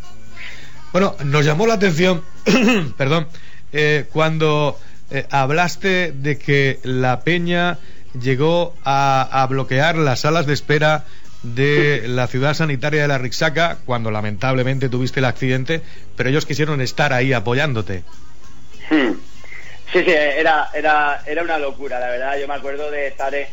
Bueno, 0.93 1.15
nos 1.25 1.43
llamó 1.43 1.65
la 1.65 1.73
atención, 1.73 2.23
perdón, 2.97 3.27
eh, 3.73 4.05
cuando 4.13 4.79
eh, 5.09 5.25
hablaste 5.31 6.11
de 6.11 6.37
que 6.37 6.79
la 6.83 7.21
peña 7.21 7.79
llegó 8.21 8.75
a, 8.85 9.27
a 9.41 9.47
bloquear 9.47 9.95
las 9.95 10.19
salas 10.19 10.45
de 10.45 10.53
espera 10.53 11.05
de 11.41 12.03
la 12.07 12.27
ciudad 12.27 12.53
sanitaria 12.53 13.01
de 13.01 13.07
la 13.07 13.17
Rixaca 13.17 13.79
cuando 13.85 14.11
lamentablemente 14.11 14.87
tuviste 14.87 15.19
el 15.19 15.25
accidente, 15.25 15.81
pero 16.15 16.29
ellos 16.29 16.45
quisieron 16.45 16.79
estar 16.79 17.11
ahí 17.11 17.33
apoyándote. 17.33 18.03
Sí, 18.87 19.15
sí, 19.93 20.11
era, 20.11 20.69
era, 20.75 21.23
era 21.25 21.41
una 21.41 21.57
locura, 21.57 21.99
la 21.99 22.09
verdad. 22.09 22.37
Yo 22.39 22.47
me 22.47 22.53
acuerdo 22.53 22.91
de 22.91 23.07
estar 23.07 23.33
en 23.33 23.47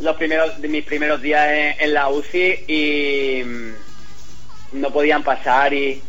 los 0.00 0.14
primeros, 0.16 0.60
de 0.60 0.68
mis 0.68 0.84
primeros 0.84 1.22
días 1.22 1.48
en, 1.48 1.74
en 1.80 1.94
la 1.94 2.10
UCI 2.10 2.64
y 2.68 3.42
mm, 3.44 4.80
no 4.80 4.90
podían 4.92 5.22
pasar 5.22 5.72
y, 5.72 6.02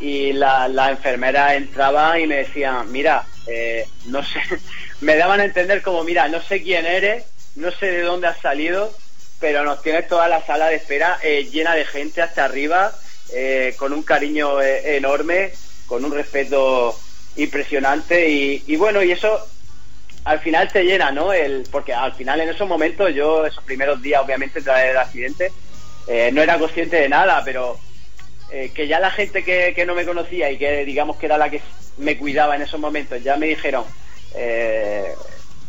y 0.00 0.32
la, 0.32 0.68
la 0.68 0.90
enfermera 0.90 1.54
entraba 1.54 2.18
y 2.18 2.26
me 2.26 2.36
decían, 2.36 2.90
mira, 2.92 3.24
eh, 3.46 3.86
no 4.06 4.22
sé, 4.22 4.40
me 5.00 5.16
daban 5.16 5.40
a 5.40 5.44
entender 5.44 5.82
como, 5.82 6.04
mira, 6.04 6.28
no 6.28 6.42
sé 6.42 6.62
quién 6.62 6.86
eres, 6.86 7.24
no 7.56 7.70
sé 7.70 7.86
de 7.86 8.02
dónde 8.02 8.26
has 8.26 8.38
salido, 8.38 8.92
pero 9.40 9.64
nos 9.64 9.82
tienes 9.82 10.08
toda 10.08 10.28
la 10.28 10.44
sala 10.44 10.68
de 10.68 10.76
espera 10.76 11.18
eh, 11.22 11.48
llena 11.50 11.74
de 11.74 11.84
gente 11.84 12.22
hasta 12.22 12.44
arriba, 12.44 12.92
eh, 13.32 13.74
con 13.76 13.92
un 13.92 14.02
cariño 14.02 14.60
eh, 14.60 14.96
enorme, 14.96 15.52
con 15.86 16.04
un 16.04 16.12
respeto 16.12 16.98
impresionante 17.36 18.28
y, 18.28 18.64
y 18.66 18.76
bueno, 18.76 19.02
y 19.02 19.12
eso 19.12 19.46
al 20.26 20.40
final 20.40 20.68
te 20.72 20.82
llena, 20.82 21.12
¿no? 21.12 21.32
El, 21.32 21.66
porque 21.70 21.94
al 21.94 22.12
final 22.14 22.40
en 22.40 22.48
esos 22.48 22.66
momentos 22.66 23.14
yo, 23.14 23.46
esos 23.46 23.62
primeros 23.62 24.02
días 24.02 24.22
obviamente 24.24 24.60
tras 24.60 24.84
el 24.84 24.96
accidente, 24.96 25.52
eh, 26.08 26.30
no 26.32 26.42
era 26.42 26.58
consciente 26.58 26.96
de 26.96 27.08
nada, 27.08 27.42
pero 27.44 27.78
eh, 28.50 28.70
que 28.74 28.86
ya 28.86 29.00
la 29.00 29.10
gente 29.10 29.42
que, 29.44 29.72
que 29.74 29.86
no 29.86 29.94
me 29.94 30.04
conocía 30.04 30.50
y 30.50 30.58
que 30.58 30.84
digamos 30.84 31.16
que 31.16 31.26
era 31.26 31.38
la 31.38 31.50
que 31.50 31.60
me 31.98 32.16
cuidaba 32.16 32.56
en 32.56 32.62
esos 32.62 32.80
momentos, 32.80 33.22
ya 33.22 33.36
me 33.36 33.46
dijeron 33.46 33.84
eh, 34.34 35.12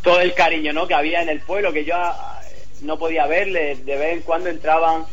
todo 0.01 0.19
el 0.19 0.33
cariño 0.33 0.73
¿no? 0.73 0.87
que 0.87 0.93
había 0.93 1.21
en 1.21 1.29
el 1.29 1.41
pueblo, 1.41 1.73
que 1.73 1.85
yo 1.85 1.95
ah, 1.95 2.39
no 2.81 2.97
podía 2.97 3.25
verle, 3.27 3.75
de 3.75 3.97
vez 3.97 4.13
en 4.13 4.21
cuando 4.21 4.49
entraban 4.49 5.05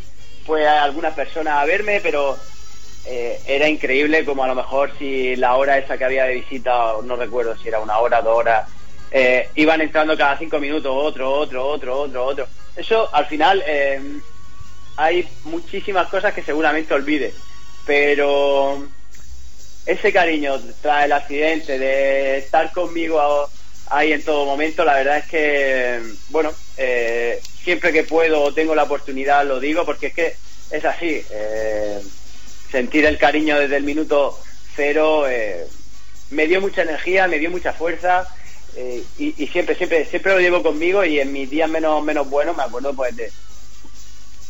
pues 0.46 0.66
algunas 0.66 1.14
personas 1.14 1.54
a 1.54 1.64
verme, 1.64 2.00
pero 2.02 2.36
eh, 3.06 3.38
era 3.46 3.68
increíble 3.68 4.24
como 4.24 4.44
a 4.44 4.48
lo 4.48 4.54
mejor 4.54 4.92
si 4.98 5.36
la 5.36 5.56
hora 5.56 5.78
esa 5.78 5.98
que 5.98 6.04
había 6.04 6.24
de 6.24 6.34
visita, 6.34 6.94
no 7.02 7.16
recuerdo 7.16 7.56
si 7.56 7.68
era 7.68 7.80
una 7.80 7.98
hora, 7.98 8.22
dos 8.22 8.36
horas, 8.36 8.68
eh, 9.10 9.48
iban 9.54 9.80
entrando 9.80 10.16
cada 10.16 10.38
cinco 10.38 10.58
minutos 10.58 10.90
otro, 10.92 11.30
otro, 11.30 11.66
otro, 11.66 12.00
otro, 12.00 12.24
otro. 12.24 12.48
Eso 12.76 13.08
al 13.14 13.26
final 13.26 13.62
eh, 13.66 14.00
hay 14.96 15.28
muchísimas 15.44 16.08
cosas 16.08 16.34
que 16.34 16.42
seguramente 16.42 16.94
olvide, 16.94 17.32
pero 17.86 18.86
ese 19.86 20.12
cariño 20.12 20.60
tras 20.80 21.04
el 21.04 21.12
accidente, 21.12 21.78
de 21.78 22.38
estar 22.38 22.72
conmigo 22.72 23.20
ahí 23.88 24.12
en 24.12 24.22
todo 24.22 24.46
momento, 24.46 24.84
la 24.84 24.94
verdad 24.94 25.18
es 25.18 25.26
que, 25.26 26.00
bueno, 26.30 26.52
eh, 26.76 27.40
siempre 27.62 27.92
que 27.92 28.04
puedo 28.04 28.42
o 28.42 28.54
tengo 28.54 28.74
la 28.74 28.84
oportunidad 28.84 29.46
lo 29.46 29.60
digo 29.60 29.84
porque 29.84 30.08
es 30.08 30.14
que 30.14 30.36
es 30.70 30.84
así. 30.84 31.24
Eh, 31.30 32.00
sentir 32.70 33.04
el 33.04 33.18
cariño 33.18 33.58
desde 33.58 33.76
el 33.76 33.84
minuto 33.84 34.36
cero 34.74 35.28
eh, 35.28 35.64
me 36.30 36.46
dio 36.46 36.60
mucha 36.60 36.82
energía, 36.82 37.28
me 37.28 37.38
dio 37.38 37.50
mucha 37.50 37.72
fuerza 37.72 38.26
eh, 38.76 39.04
y, 39.18 39.32
siempre, 39.46 39.76
siempre, 39.76 40.04
siempre 40.06 40.32
lo 40.32 40.40
llevo 40.40 40.62
conmigo 40.62 41.04
y 41.04 41.20
en 41.20 41.32
mis 41.32 41.48
días 41.48 41.70
menos, 41.70 42.02
menos 42.02 42.28
buenos 42.28 42.56
me 42.56 42.64
acuerdo 42.64 42.92
pues 42.92 43.14
de, 43.14 43.30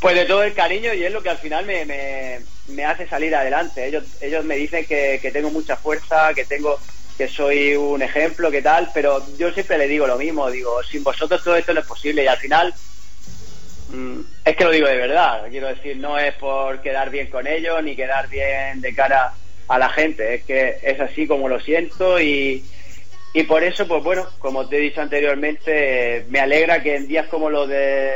pues 0.05 0.17
de 0.17 0.27
todo 0.27 0.43
el 0.43 0.53
cariño 0.53 0.93
y 0.93 1.03
es 1.03 1.11
lo 1.11 1.23
que 1.23 1.31
al 1.31 1.39
final 1.39 1.65
me, 1.65 1.87
me, 1.87 2.39
me 2.69 2.85
hace 2.85 3.09
salir 3.09 3.35
adelante. 3.35 3.87
Ellos, 3.87 4.05
ellos 4.21 4.45
me 4.45 4.55
dicen 4.55 4.85
que, 4.85 5.19
que 5.23 5.31
tengo 5.31 5.49
mucha 5.49 5.79
fuerza, 5.79 6.35
que 6.35 6.45
tengo 6.45 6.79
que 7.17 7.27
soy 7.27 7.75
un 7.75 8.03
ejemplo, 8.03 8.51
que 8.51 8.61
tal, 8.61 8.91
pero 8.93 9.25
yo 9.39 9.51
siempre 9.53 9.79
le 9.79 9.89
digo 9.89 10.07
lo 10.07 10.19
mismo, 10.19 10.51
digo, 10.51 10.83
sin 10.83 11.03
vosotros 11.03 11.43
todo 11.43 11.57
esto 11.57 11.73
no 11.73 11.81
es 11.81 11.87
posible 11.87 12.23
y 12.23 12.27
al 12.27 12.37
final 12.37 12.75
mm, 13.95 14.21
es 14.45 14.55
que 14.55 14.65
lo 14.65 14.73
digo 14.73 14.89
de 14.89 14.97
verdad, 14.99 15.47
quiero 15.49 15.69
decir, 15.69 15.97
no 15.97 16.19
es 16.19 16.35
por 16.35 16.83
quedar 16.83 17.09
bien 17.09 17.31
con 17.31 17.47
ellos 17.47 17.83
ni 17.83 17.97
quedar 17.97 18.29
bien 18.29 18.83
de 18.83 18.95
cara 18.95 19.33
a 19.69 19.79
la 19.79 19.89
gente, 19.89 20.35
es 20.35 20.45
que 20.45 20.81
es 20.83 21.01
así 21.01 21.27
como 21.27 21.49
lo 21.49 21.59
siento 21.61 22.21
y, 22.21 22.63
y 23.33 23.43
por 23.45 23.65
eso, 23.65 23.89
pues 23.89 24.05
bueno, 24.05 24.29
como 24.39 24.69
te 24.69 24.77
he 24.77 24.81
dicho 24.81 25.01
anteriormente, 25.01 26.27
me 26.29 26.41
alegra 26.41 26.83
que 26.83 26.95
en 26.95 27.09
días 27.09 27.27
como 27.29 27.49
los 27.49 27.71
de 27.71 28.13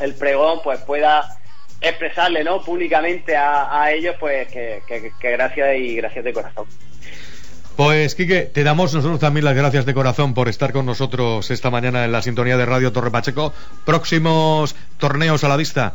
el 0.00 0.14
pregón, 0.14 0.60
pues 0.62 0.80
pueda 0.80 1.38
expresarle, 1.80 2.44
¿no? 2.44 2.62
Públicamente 2.62 3.36
a, 3.36 3.82
a 3.82 3.92
ellos, 3.92 4.16
pues 4.18 4.48
que, 4.48 4.82
que, 4.86 5.12
que 5.20 5.30
gracias 5.30 5.76
y 5.76 5.96
gracias 5.96 6.24
de 6.24 6.32
corazón. 6.32 6.66
Pues, 7.76 8.14
Quique, 8.14 8.42
te 8.42 8.62
damos 8.62 8.94
nosotros 8.94 9.18
también 9.18 9.44
las 9.44 9.56
gracias 9.56 9.84
de 9.84 9.94
corazón 9.94 10.32
por 10.32 10.48
estar 10.48 10.72
con 10.72 10.86
nosotros 10.86 11.50
esta 11.50 11.70
mañana 11.70 12.04
en 12.04 12.12
la 12.12 12.22
sintonía 12.22 12.56
de 12.56 12.66
Radio 12.66 12.92
Torre 12.92 13.10
Pacheco. 13.10 13.52
¿Próximos 13.84 14.76
torneos 14.98 15.42
a 15.42 15.48
la 15.48 15.56
vista? 15.56 15.94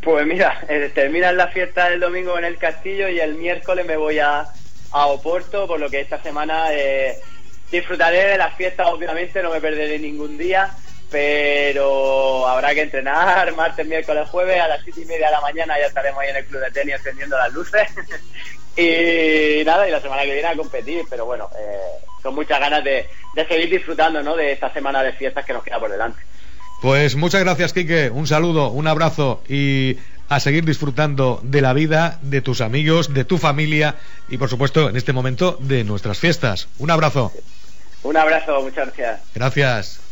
Pues 0.00 0.24
mira, 0.24 0.60
eh, 0.68 0.90
terminan 0.94 1.36
la 1.36 1.48
fiesta 1.48 1.90
del 1.90 1.98
domingo 1.98 2.38
en 2.38 2.44
el 2.44 2.58
Castillo 2.58 3.08
y 3.08 3.18
el 3.18 3.34
miércoles 3.34 3.84
me 3.86 3.96
voy 3.96 4.20
a, 4.20 4.46
a 4.92 5.06
Oporto, 5.06 5.66
por 5.66 5.80
lo 5.80 5.90
que 5.90 6.00
esta 6.00 6.22
semana 6.22 6.72
eh, 6.72 7.16
disfrutaré 7.72 8.28
de 8.28 8.38
las 8.38 8.54
fiestas, 8.54 8.86
obviamente, 8.86 9.42
no 9.42 9.50
me 9.50 9.60
perderé 9.60 9.98
ningún 9.98 10.38
día, 10.38 10.70
pero 11.10 12.46
habrá 12.46 12.74
que 12.74 12.82
entrenar 12.82 13.54
martes, 13.54 13.86
miércoles, 13.86 14.28
jueves, 14.28 14.60
a 14.60 14.68
las 14.68 14.82
siete 14.84 15.02
y 15.02 15.04
media 15.06 15.26
de 15.26 15.32
la 15.32 15.40
mañana 15.40 15.78
ya 15.78 15.86
estaremos 15.86 16.20
ahí 16.20 16.30
en 16.30 16.36
el 16.36 16.44
club 16.46 16.60
de 16.60 16.70
tenis 16.70 16.94
encendiendo 16.96 17.36
las 17.36 17.52
luces. 17.52 17.88
Y 18.76 19.64
nada, 19.64 19.88
y 19.88 19.90
la 19.90 20.00
semana 20.00 20.22
que 20.22 20.34
viene 20.34 20.46
a 20.46 20.54
competir, 20.54 21.02
pero 21.10 21.26
bueno, 21.26 21.50
eh, 21.58 22.06
con 22.22 22.32
muchas 22.32 22.60
ganas 22.60 22.84
de, 22.84 23.08
de 23.34 23.48
seguir 23.48 23.68
disfrutando 23.68 24.22
¿no? 24.22 24.36
de 24.36 24.52
esta 24.52 24.72
semana 24.72 25.02
de 25.02 25.12
fiestas 25.14 25.44
que 25.44 25.52
nos 25.52 25.64
queda 25.64 25.80
por 25.80 25.90
delante. 25.90 26.20
Pues 26.80 27.16
muchas 27.16 27.42
gracias, 27.42 27.72
Quique. 27.72 28.08
Un 28.08 28.28
saludo, 28.28 28.68
un 28.68 28.86
abrazo 28.86 29.42
y 29.48 29.98
a 30.28 30.38
seguir 30.38 30.64
disfrutando 30.64 31.40
de 31.42 31.60
la 31.60 31.72
vida, 31.72 32.18
de 32.22 32.40
tus 32.40 32.60
amigos, 32.60 33.12
de 33.14 33.24
tu 33.24 33.38
familia 33.38 33.96
y, 34.28 34.38
por 34.38 34.48
supuesto, 34.48 34.88
en 34.88 34.96
este 34.96 35.12
momento, 35.12 35.56
de 35.60 35.82
nuestras 35.82 36.18
fiestas. 36.18 36.68
Un 36.78 36.92
abrazo. 36.92 37.32
Un 38.04 38.16
abrazo, 38.16 38.62
muchas 38.62 38.86
gracias. 38.86 39.20
Gracias. 39.34 40.07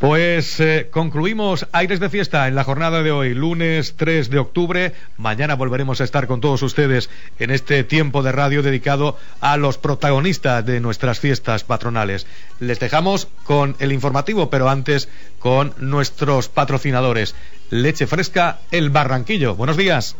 Pues 0.00 0.58
eh, 0.60 0.88
concluimos 0.90 1.66
Aires 1.72 2.00
de 2.00 2.08
Fiesta 2.08 2.48
en 2.48 2.54
la 2.54 2.64
jornada 2.64 3.02
de 3.02 3.12
hoy, 3.12 3.34
lunes 3.34 3.96
3 3.98 4.30
de 4.30 4.38
octubre. 4.38 4.94
Mañana 5.18 5.56
volveremos 5.56 6.00
a 6.00 6.04
estar 6.04 6.26
con 6.26 6.40
todos 6.40 6.62
ustedes 6.62 7.10
en 7.38 7.50
este 7.50 7.84
tiempo 7.84 8.22
de 8.22 8.32
radio 8.32 8.62
dedicado 8.62 9.18
a 9.42 9.58
los 9.58 9.76
protagonistas 9.76 10.64
de 10.64 10.80
nuestras 10.80 11.20
fiestas 11.20 11.64
patronales. 11.64 12.26
Les 12.60 12.80
dejamos 12.80 13.28
con 13.44 13.76
el 13.78 13.92
informativo, 13.92 14.48
pero 14.48 14.70
antes 14.70 15.10
con 15.38 15.74
nuestros 15.76 16.48
patrocinadores. 16.48 17.34
Leche 17.68 18.06
fresca 18.06 18.60
El 18.70 18.88
Barranquillo. 18.88 19.54
Buenos 19.54 19.76
días. 19.76 20.16